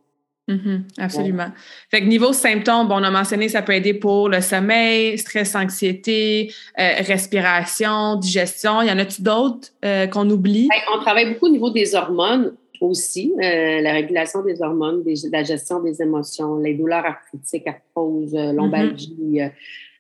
[0.48, 0.84] Mm-hmm.
[0.98, 1.52] absolument.
[1.92, 5.56] Fait que niveau symptômes, bon, on a mentionné ça peut aider pour le sommeil, stress,
[5.56, 8.82] anxiété, euh, respiration, digestion.
[8.82, 10.70] Il y en a-tu d'autres euh, qu'on oublie?
[10.70, 15.44] Ben, on travaille beaucoup au niveau des hormones aussi, euh, la régulation des hormones, la
[15.44, 19.42] gestion des émotions, les douleurs arthritiques, arthrose, lombalgie.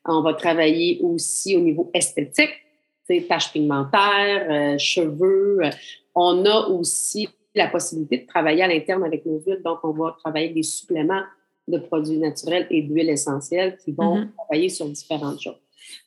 [0.06, 2.52] on va travailler aussi au niveau esthétique,
[3.28, 5.60] taches pigmentaires, cheveux.
[6.16, 7.28] On a aussi
[7.58, 9.62] la possibilité de travailler à l'interne avec nos huiles.
[9.64, 11.24] Donc, on va travailler avec des suppléments
[11.68, 14.30] de produits naturels et d'huiles essentielles qui vont mm-hmm.
[14.36, 15.60] travailler sur différentes choses.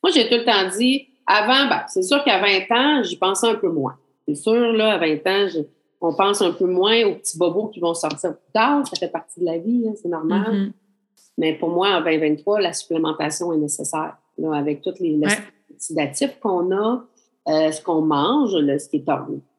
[0.03, 3.47] Moi, j'ai tout le temps dit, avant, ben, c'est sûr qu'à 20 ans, j'y pensais
[3.47, 3.97] un peu moins.
[4.27, 5.49] C'est sûr, là, à 20 ans,
[6.01, 8.87] on pense un peu moins aux petits bobos qui vont sortir plus tard.
[8.87, 10.51] Ça fait partie de la vie, hein, c'est normal.
[10.51, 10.73] Mm-hmm.
[11.39, 14.17] Mais pour moi, en 2023, la supplémentation est nécessaire.
[14.53, 15.21] avec tous les,
[15.73, 17.05] oxydatifs qu'on a,
[17.49, 19.05] euh, ce qu'on mange, ce qui est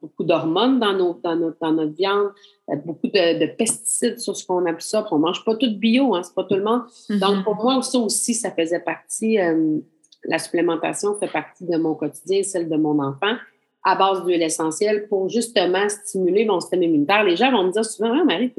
[0.00, 2.30] beaucoup d'hormones dans, nos, dans, notre, dans notre viande,
[2.70, 5.08] euh, beaucoup de, pesticides sur ce qu'on absorbe.
[5.10, 6.82] On ne mange pas tout bio, hein, c'est pas tout le monde.
[7.10, 7.18] Mm-hmm.
[7.18, 9.78] Donc, pour moi, ça aussi, ça faisait partie, euh,
[10.24, 13.34] la supplémentation fait partie de mon quotidien, celle de mon enfant,
[13.82, 17.24] à base d'huile essentielle pour justement stimuler mon système immunitaire.
[17.24, 18.52] Les gens vont me dire souvent, ah, Marie,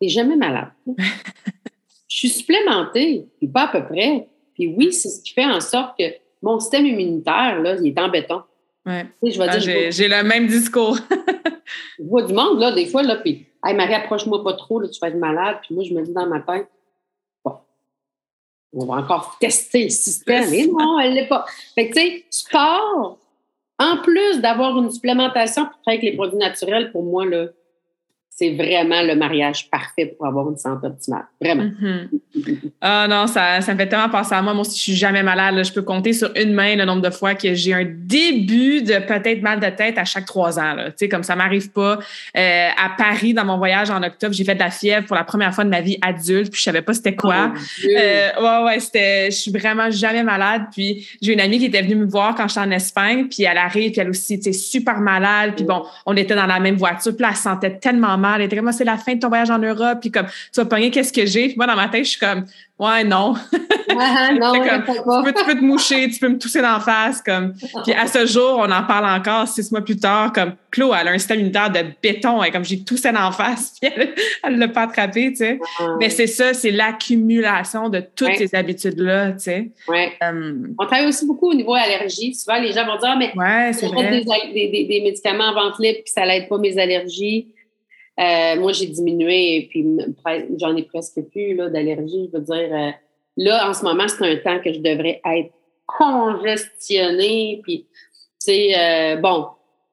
[0.00, 0.70] n'es jamais malade.
[2.08, 4.28] Je suis supplémentée, puis pas à peu près.
[4.54, 6.04] Puis oui, c'est ce qui fait en sorte que
[6.42, 8.42] mon système immunitaire, là, il est en béton.
[8.84, 9.06] Ouais.
[9.40, 10.96] Ah, j'ai le même discours.
[11.98, 14.88] je vois du monde, là, des fois, là, puis, hey, Marie, approche-moi pas trop, là,
[14.88, 15.58] tu vas être malade.
[15.62, 16.68] Puis moi, je me dis dans ma tête,
[17.44, 17.54] bon,
[18.72, 20.50] on va encore tester le système.
[20.72, 21.44] Non, elle l'est pas.
[21.74, 23.18] Fait que, tu sais, sport,
[23.78, 27.46] en plus d'avoir une supplémentation pour travailler avec les produits naturels, pour moi, là,
[28.42, 31.26] c'est vraiment le mariage parfait pour avoir une santé optimale.
[31.40, 31.64] Vraiment.
[31.64, 32.70] Mm-hmm.
[32.80, 34.52] Ah non, ça, ça me fait tellement penser à moi.
[34.52, 37.10] Moi, si je suis jamais malade, je peux compter sur une main le nombre de
[37.10, 40.74] fois que j'ai un début de peut-être mal de tête à chaque trois ans.
[40.76, 42.00] Tu sais, comme ça m'arrive pas.
[42.36, 45.24] Euh, à Paris, dans mon voyage en octobre, j'ai fait de la fièvre pour la
[45.24, 47.52] première fois de ma vie adulte, puis je savais pas c'était quoi.
[47.54, 49.26] Oh, euh, ouais, ouais, c'était.
[49.26, 50.62] Je suis vraiment jamais malade.
[50.72, 53.58] Puis j'ai une amie qui était venue me voir quand j'étais en Espagne, puis elle
[53.58, 55.52] arrive, puis elle aussi, tu sais, super malade.
[55.54, 58.31] Puis bon, on était dans la même voiture, puis elle sentait tellement mal.
[58.36, 59.98] Elle était comme, ah, c'est la fin de ton voyage en Europe.
[60.00, 61.48] Puis comme, tu vas pogner, qu'est-ce que j'ai?
[61.48, 62.44] Puis moi, dans ma tête, je suis comme,
[62.78, 63.34] ouais, non.
[64.40, 67.22] non tu, peux, te moucher, tu peux me tousser d'en face.
[67.22, 67.54] Comme.
[67.84, 70.32] Puis à ce jour, on en parle encore six mois plus tard.
[70.32, 72.42] Comme, Chloé, elle a un système immunitaire de béton.
[72.42, 73.90] Et comme j'ai toussé d'en face, puis
[74.42, 75.58] elle ne l'a pas attrapé, tu sais.
[76.00, 79.70] Mais c'est ça, c'est l'accumulation de toutes ces habitudes-là, tu sais.
[79.88, 80.12] Ouais.
[80.22, 82.34] Euh, on travaille aussi beaucoup au niveau allergie.
[82.34, 85.78] Souvent, les gens vont dire, ah, mais ouais, c'est Des, des, des, médicaments en vente
[85.78, 87.48] libre, puis ça n'aide pas mes allergies.
[88.20, 89.86] Euh, moi, j'ai diminué et puis
[90.58, 92.30] j'en ai presque plus d'allergie.
[92.32, 92.90] Je veux dire, euh,
[93.36, 95.52] là, en ce moment, c'est un temps que je devrais être
[95.86, 97.60] congestionnée.
[97.62, 97.86] Puis,
[98.38, 99.46] c'est euh, bon,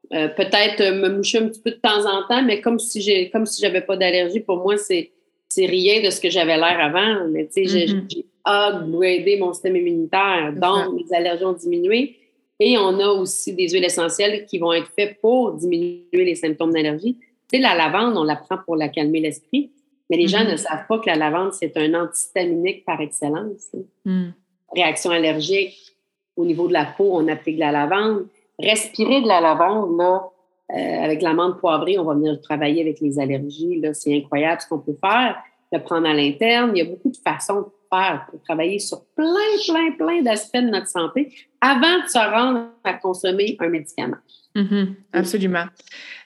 [0.09, 3.45] peut-être me moucher un petit peu de temps en temps, mais comme si j'ai, comme
[3.45, 5.11] si j'avais pas d'allergie, pour moi, c'est,
[5.47, 7.27] c'est rien de ce que j'avais l'air avant.
[7.29, 8.23] Mais tu sais, j'ai mm-hmm.
[8.45, 12.15] upgradé mon système immunitaire, donc mes allergies ont diminué.
[12.59, 16.73] Et on a aussi des huiles essentielles qui vont être faites pour diminuer les symptômes
[16.73, 17.15] d'allergie.
[17.51, 19.71] Tu sais, la lavande, on la prend pour la calmer l'esprit,
[20.09, 20.51] mais les gens mm-hmm.
[20.51, 23.71] ne savent pas que la lavande, c'est un antihistaminique par excellence.
[24.05, 24.29] Mm.
[24.73, 25.95] Réaction allergique,
[26.35, 28.27] au niveau de la peau, on applique de la lavande.
[28.59, 30.29] Respirer de la lavande, là,
[30.71, 33.79] euh, avec l'amande poivrée, on va venir travailler avec les allergies.
[33.79, 35.37] Là, c'est incroyable ce qu'on peut faire.
[35.71, 36.71] Le prendre à l'interne.
[36.75, 39.33] Il y a beaucoup de façons de faire pour travailler sur plein,
[39.67, 44.17] plein, plein d'aspects de notre santé avant de se rendre à consommer un médicament.
[44.55, 44.87] Mm-hmm.
[45.13, 45.65] absolument.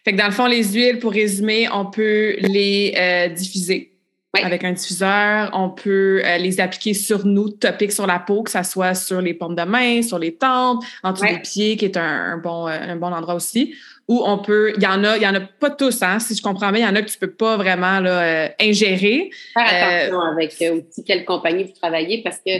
[0.04, 3.92] Fait que dans le fond, les huiles, pour résumer, on peut les euh, diffuser
[4.34, 5.52] avec un diffuseur.
[5.54, 9.22] On peut euh, les appliquer sur nous, topiques sur la peau, que ce soit sur
[9.22, 12.68] les paumes de main, sur les tempes, en dessous des pieds, qui est un, bon,
[12.68, 13.76] euh, un bon endroit aussi.
[14.08, 16.36] Ou on peut, il y en a, il y en a pas tous, hein, si
[16.36, 19.30] je comprends bien, il y en a que tu peux pas vraiment là, ingérer.
[19.54, 22.52] Faire attention avec aussi quelle compagnie vous travaillez parce que,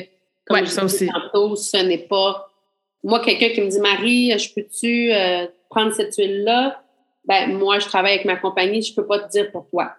[0.46, 1.08] comme je ça aussi.
[1.08, 2.53] tantôt, ce n'est pas
[3.04, 5.12] moi, quelqu'un qui me dit Marie, je peux-tu
[5.70, 6.84] prendre cette huile-là?
[7.26, 9.94] ben moi, je travaille avec ma compagnie, je peux pas te dire pour toi.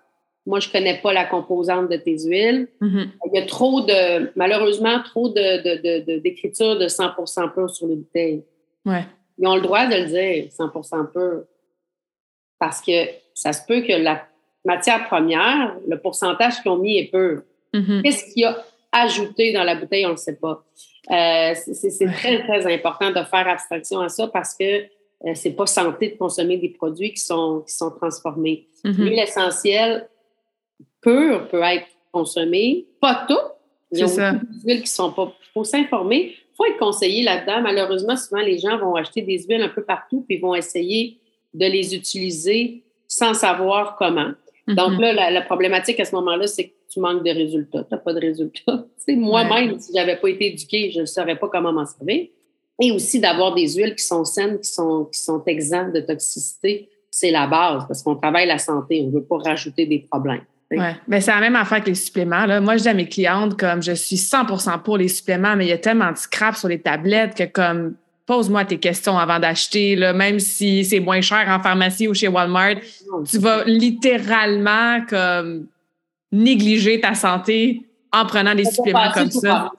[0.46, 2.68] Moi, je connais pas la composante de tes huiles.
[2.82, 3.09] Mm-hmm.
[3.26, 8.44] Il y a trop de, malheureusement, trop de, d'écriture de, 100% pur sur les bouteilles.
[8.84, 9.07] Ouais.
[9.38, 11.44] Ils ont le droit de le dire, 100% pur.
[12.59, 12.92] Parce que
[13.32, 14.26] ça se peut que la
[14.66, 17.42] matière première, le pourcentage qu'ils ont mis est pur.
[17.72, 18.02] Mm-hmm.
[18.02, 20.62] Qu'est-ce qu'il y a ajouté dans la bouteille, on ne le sait pas.
[21.11, 25.66] Euh, c'est, très, très important de faire abstraction à ça parce que euh, c'est pas
[25.66, 28.68] santé de consommer des produits qui sont, qui sont transformés.
[28.84, 29.05] Mhm.
[29.05, 30.09] L'huile essentielle
[31.02, 33.38] pure peut être consommée, pas tout.
[33.92, 35.32] Il y a beaucoup d'huiles qui sont pas.
[35.40, 36.34] Il faut s'informer.
[36.36, 37.61] Il faut être conseillé là-dedans.
[37.61, 41.18] Malheureusement, souvent, les gens vont acheter des huiles un peu partout puis vont essayer
[41.52, 44.32] de les utiliser sans savoir comment.
[44.66, 45.00] Donc Mhm.
[45.00, 47.82] là, la, la problématique à ce moment-là, c'est que tu manques de résultats.
[47.82, 48.86] Tu n'as pas de résultats.
[49.09, 52.28] Moi-même, si je n'avais pas été éduquée, je ne saurais pas comment m'en servir.
[52.80, 56.88] Et aussi d'avoir des huiles qui sont saines, qui sont, qui sont exemptes de toxicité,
[57.11, 59.03] c'est la base parce qu'on travaille la santé.
[59.03, 60.42] On ne veut pas rajouter des problèmes.
[60.70, 60.97] Ouais.
[61.07, 62.47] Ben, c'est la même affaire que les suppléments.
[62.47, 62.61] Là.
[62.61, 65.68] Moi, je dis à mes clientes, comme je suis 100% pour les suppléments, mais il
[65.68, 67.95] y a tellement de scrap sur les tablettes que, comme,
[68.26, 72.28] pose-moi tes questions avant d'acheter, là, même si c'est moins cher en pharmacie ou chez
[72.28, 72.76] Walmart.
[73.30, 75.66] Tu vas littéralement, comme,
[76.35, 77.82] négliger ta santé
[78.12, 79.70] en prenant des suppléments comme ça.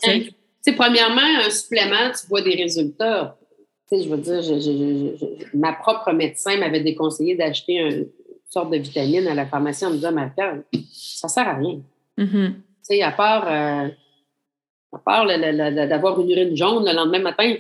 [0.65, 3.37] tu premièrement, un supplément, tu vois des résultats.
[3.89, 7.75] Tu sais, je veux dire, je- je- je- je- ma propre médecin m'avait déconseillé d'acheter
[7.75, 8.07] une
[8.49, 10.57] sorte de vitamine à la pharmacie en me disant, ma Pierre,
[10.91, 11.79] ça sert à rien.
[12.47, 13.89] Tu sais, à part, euh,
[14.93, 17.53] à part d'avoir une urine jaune le lendemain matin,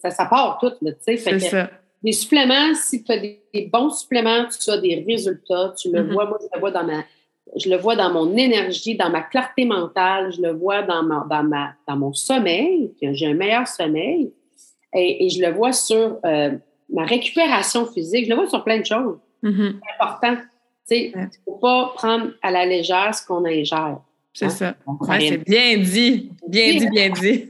[0.00, 0.72] ça, ça part tout.
[1.16, 1.70] Fait que ça.
[2.02, 5.74] des suppléments, si tu as des, des bons suppléments, tu as des résultats.
[5.80, 6.12] Tu le Mhm.
[6.12, 7.04] vois, moi, je le vois dans ma.
[7.56, 11.26] Je le vois dans mon énergie, dans ma clarté mentale, je le vois dans, ma,
[11.28, 14.32] dans, ma, dans mon sommeil, que j'ai un meilleur sommeil,
[14.94, 16.50] et, et je le vois sur euh,
[16.88, 19.18] ma récupération physique, je le vois sur plein de choses.
[19.42, 19.80] Mhm.
[19.82, 20.36] C'est important.
[20.36, 20.42] Tu
[20.84, 23.98] sais, il ne faut pas prendre à la légère ce qu'on ingère.
[24.32, 24.50] C'est Hein?
[24.50, 24.74] ça.
[24.86, 26.30] Ouais, c'est bien dit.
[26.46, 27.48] Bien dit, bien dit.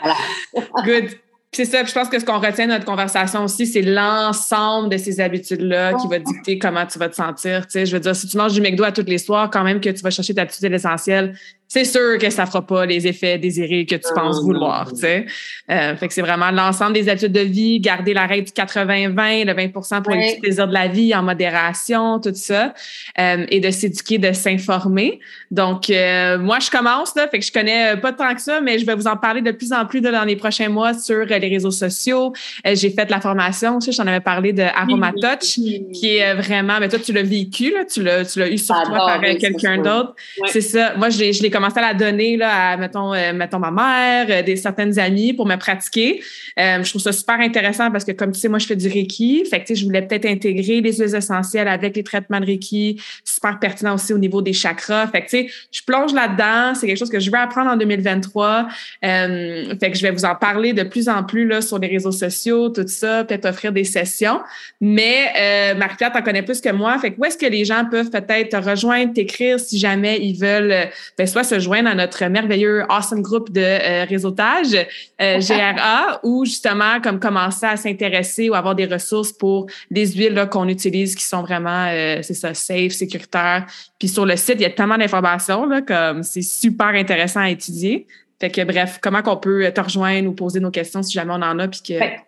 [0.00, 0.16] Voilà.
[0.84, 1.10] Good.
[1.56, 1.78] C'est ça.
[1.78, 5.20] Puis je pense que ce qu'on retient de notre conversation aussi, c'est l'ensemble de ces
[5.20, 7.66] habitudes-là qui va dicter comment tu vas te sentir.
[7.66, 9.64] Tu sais, je veux dire, si tu manges du McDo à tous les soirs, quand
[9.64, 11.34] même que tu vas chercher ta petite essentielle,
[11.68, 14.90] c'est sûr que ça fera pas les effets désirés que tu penses non, vouloir.
[14.92, 15.26] Tu sais,
[15.68, 19.44] Euh, fait que c'est vraiment l'ensemble des habitudes de vie, garder la règle du 80-20,
[19.44, 20.30] le 20% pour les Ouais.
[20.32, 22.72] petits plaisirs de la vie en modération, tout ça,
[23.18, 25.18] euh, et de s'éduquer, de s'informer.
[25.50, 28.60] Donc, euh, moi, je commence, là, fait que je connais euh, pas tant que ça,
[28.60, 30.94] mais je vais vous en parler de plus en plus là, dans les prochains mois
[30.94, 32.32] sur euh, les réseaux sociaux.
[32.66, 35.54] Euh, J'ai fait la formation, tu sais, j'en avais parlé de Aromatouch,
[35.92, 38.96] qui est euh, vraiment, mais toi, tu l'as vécu, là, tu l'as eu sur toi
[38.96, 40.14] par euh, oui, quelqu'un d'autre.
[40.46, 40.94] C'est ça.
[40.96, 44.42] Moi, je l'ai commencé à la donner là, à, mettons, euh, mettons ma mère, euh,
[44.42, 46.22] des certaines amies pour me pratiquer.
[46.58, 48.88] Euh, je trouve ça super intéressant parce que, comme tu sais, moi, je fais du
[48.88, 49.44] Reiki.
[49.48, 53.00] Fait que, je voulais peut-être intégrer les huiles essentielles avec les traitements de Reiki.
[53.24, 55.06] Super pertinent aussi au niveau des chakras.
[55.08, 56.74] Fait que, tu sais, je plonge là-dedans.
[56.74, 58.68] C'est quelque chose que je veux apprendre en 2023.
[59.04, 61.88] Euh, fait que je vais vous en parler de plus en plus là, sur les
[61.88, 64.40] réseaux sociaux, tout ça, peut-être offrir des sessions.
[64.80, 66.98] Mais Marie-Pierre, t'en connais plus que moi.
[66.98, 70.38] Fait que où est-ce que les gens peuvent peut-être te rejoindre, t'écrire si jamais ils
[70.38, 74.74] veulent ben, soit se joindre à notre merveilleux awesome groupe de euh, réseautage
[75.20, 80.48] euh, GRA ou justement comme commencer à s'intéresser ou avoir des ressources pour des huiles
[80.50, 83.66] qu'on utilise qui sont vraiment euh, c'est ça safe, sécuritaires.
[83.98, 87.50] Puis sur le site, il y a tellement d'informations là comme c'est super intéressant à
[87.50, 88.06] étudier.
[88.38, 91.42] Fait que bref, comment qu'on peut te rejoindre ou poser nos questions si jamais on
[91.42, 92.25] en a puis que Fait-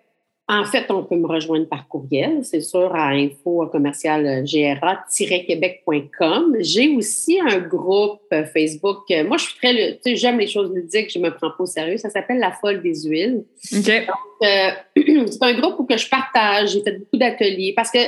[0.50, 6.56] En fait, on peut me rejoindre par courriel, c'est sûr, à info commercial gra-québec.com.
[6.60, 8.98] J'ai aussi un groupe euh, Facebook.
[9.10, 11.62] Euh, Moi, je suis très, tu sais, j'aime les choses ludiques, je me prends pas
[11.64, 11.98] au sérieux.
[11.98, 13.44] Ça s'appelle La Folle des Huiles.
[13.76, 13.88] OK.
[13.90, 14.70] Euh,
[15.26, 17.98] c'est un groupe où que je partage, j'ai fait beaucoup d'ateliers parce que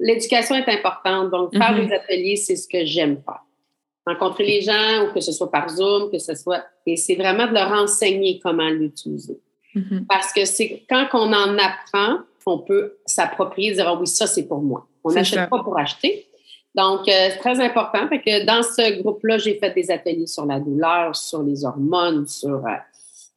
[0.00, 1.30] l'éducation est importante.
[1.30, 1.86] Donc, faire Mhm.
[1.86, 3.40] des ateliers, c'est ce que j'aime faire.
[4.06, 6.62] Rencontrer les gens, ou que ce soit par Zoom, que ce soit.
[6.86, 9.38] Et c'est vraiment de leur enseigner comment l'utiliser.
[9.76, 10.06] Mhm.
[10.08, 14.44] Parce que c'est quand on en apprend, on peut s'approprier, dire Ah oui, ça, c'est
[14.48, 14.86] pour moi.
[15.04, 16.26] On n'achète pas pour acheter.
[16.74, 18.08] Donc, euh, c'est très important.
[18.08, 22.26] Fait que dans ce groupe-là, j'ai fait des ateliers sur la douleur, sur les hormones,
[22.26, 22.70] sur, euh,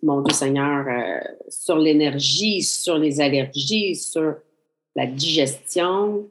[0.04, 1.20] mon Dieu Seigneur, euh,
[1.50, 4.36] sur l'énergie, sur les allergies, sur
[4.96, 6.28] la digestion.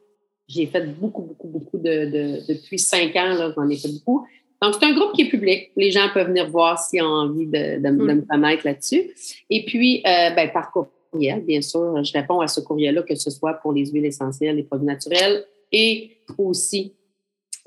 [0.49, 4.27] J'ai fait beaucoup, beaucoup, beaucoup de, de- depuis cinq ans, là, j'en ai fait beaucoup.
[4.61, 5.71] Donc, c'est un groupe qui est public.
[5.77, 9.11] Les gens peuvent venir voir s'ils ont envie de, de- de me connaître là-dessus.
[9.51, 13.31] Et puis, euh, ben, par courriel, bien sûr, je réponds à ce courriel-là, que ce
[13.31, 16.95] soit pour les huiles essentielles, les produits naturels et aussi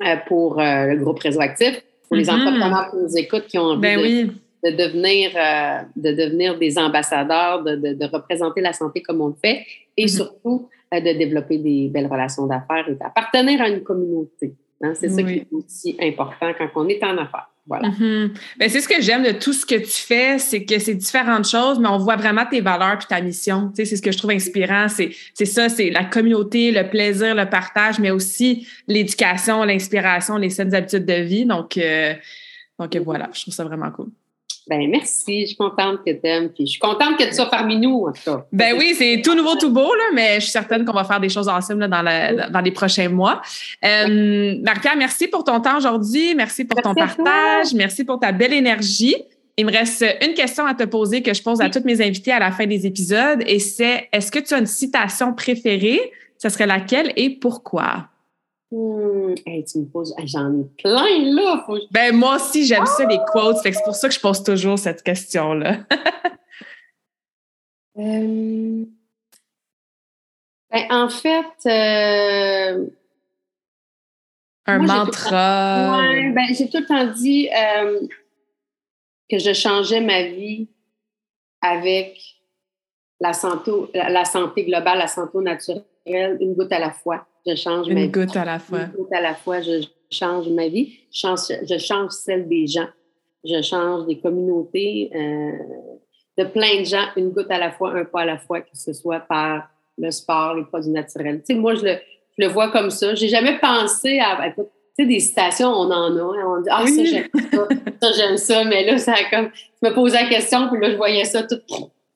[0.06, 2.30] euh, pour euh, le groupe Réseau Actif, pour les Mhm.
[2.42, 4.32] entrepreneurs qui nous écoutent, qui ont envie Ben de, oui.
[4.66, 9.28] de devenir, euh, de devenir des ambassadeurs, de, de- de représenter la santé comme on
[9.28, 9.66] le fait
[9.96, 10.08] et Mhm.
[10.10, 14.56] surtout euh, de développer des belles relations d'affaires et d'appartenir à une communauté.
[14.84, 14.94] Hein.
[14.96, 17.48] C'est ça qui est aussi important quand on est en affaires.
[17.68, 17.90] Voilà.
[18.00, 21.48] Ben, c'est ce que j'aime de tout ce que tu fais, c'est que c'est différentes
[21.48, 23.70] choses, mais on voit vraiment tes valeurs puis ta mission.
[23.70, 24.88] Tu sais, c'est ce que je trouve inspirant.
[24.90, 30.50] C'est, c'est ça, c'est la communauté, le plaisir, le partage, mais aussi l'éducation, l'inspiration, les
[30.50, 31.46] saines habitudes de vie.
[31.46, 32.16] Donc, euh,
[32.80, 34.10] donc voilà, je trouve ça vraiment cool.
[34.68, 36.50] Ben merci, je suis contente que tu aimes.
[36.50, 38.46] Puis je suis contente que tu sois parmi nous, en tout cas.
[38.52, 41.20] Ben oui, c'est tout nouveau, tout beau, là, mais je suis certaine qu'on va faire
[41.20, 43.42] des choses ensemble dans, dans les prochains mois.
[43.84, 46.36] Euh, Marie-Pierre, merci pour ton temps aujourd'hui.
[46.36, 47.74] Merci pour ton partage.
[47.74, 49.16] Merci pour ta belle énergie.
[49.58, 52.32] Il me reste une question à te poser que je pose à toutes mes invités
[52.32, 56.00] à la fin des épisodes et c'est est-ce que tu as une citation préférée?
[56.38, 58.08] Ce serait laquelle et pourquoi?
[58.74, 61.68] Hmm, tu me poses, j'en ai plein là.
[61.92, 65.04] Ben moi aussi j'aime ça les quotes, c'est pour ça que je pose toujours cette
[65.04, 65.80] question là.
[67.98, 68.86] Euh,
[70.72, 72.88] ben, en fait, euh,
[74.66, 76.00] un mantra.
[76.00, 78.00] Ouais, ben, j'ai tout le temps dit euh,
[79.30, 80.70] que je changeais ma vie
[81.62, 82.18] avec
[83.20, 87.28] la santé, la santé globale, la santé naturelle, une goutte à la fois.
[87.46, 88.82] Je change Une ma goutte à la fois.
[88.82, 91.00] Une goutte à la fois, je change ma vie.
[91.12, 92.88] Je change, je change celle des gens.
[93.44, 95.52] Je change des communautés, euh,
[96.38, 98.70] de plein de gens, une goutte à la fois, un pas à la fois, que
[98.74, 99.68] ce soit par
[99.98, 101.40] le sport, les produits naturels.
[101.40, 101.96] Tu sais, moi, je le,
[102.38, 103.16] je le vois comme ça.
[103.16, 104.62] J'ai jamais pensé à, tu
[104.96, 106.22] sais, des citations, on en a.
[106.22, 106.46] Hein.
[106.46, 107.68] on dit, ah, ça, j'aime ça,
[108.02, 108.64] ça, j'aime ça.
[108.64, 109.50] Mais là, ça a comme,
[109.82, 111.60] je me posais la question, puis là, je voyais ça tout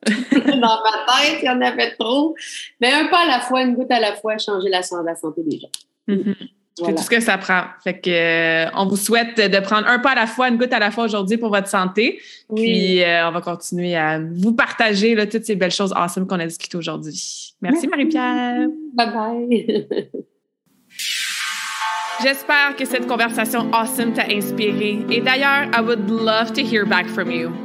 [0.05, 2.35] dans ma tête, il y en avait trop.
[2.81, 5.59] Mais un pas à la fois, une goutte à la fois, changer la, santé des
[5.59, 5.69] gens.
[6.07, 6.35] Mm-hmm.
[6.77, 7.63] C'est tout ce que ça prend.
[7.83, 10.73] Fait que, euh, on vous souhaite de prendre un pas à la fois, une goutte
[10.73, 12.19] à la fois aujourd'hui pour votre santé.
[12.53, 16.39] Puis, euh, on va continuer à vous partager là, toutes ces belles choses awesome qu'on
[16.39, 17.55] a discutées aujourd'hui.
[17.61, 18.67] Merci, Marie-Pierre.
[18.93, 19.87] Bye bye.
[22.21, 24.99] J'espère que cette conversation awesome t'a inspiré.
[25.09, 27.64] Et d'ailleurs, I would love to hear back from you.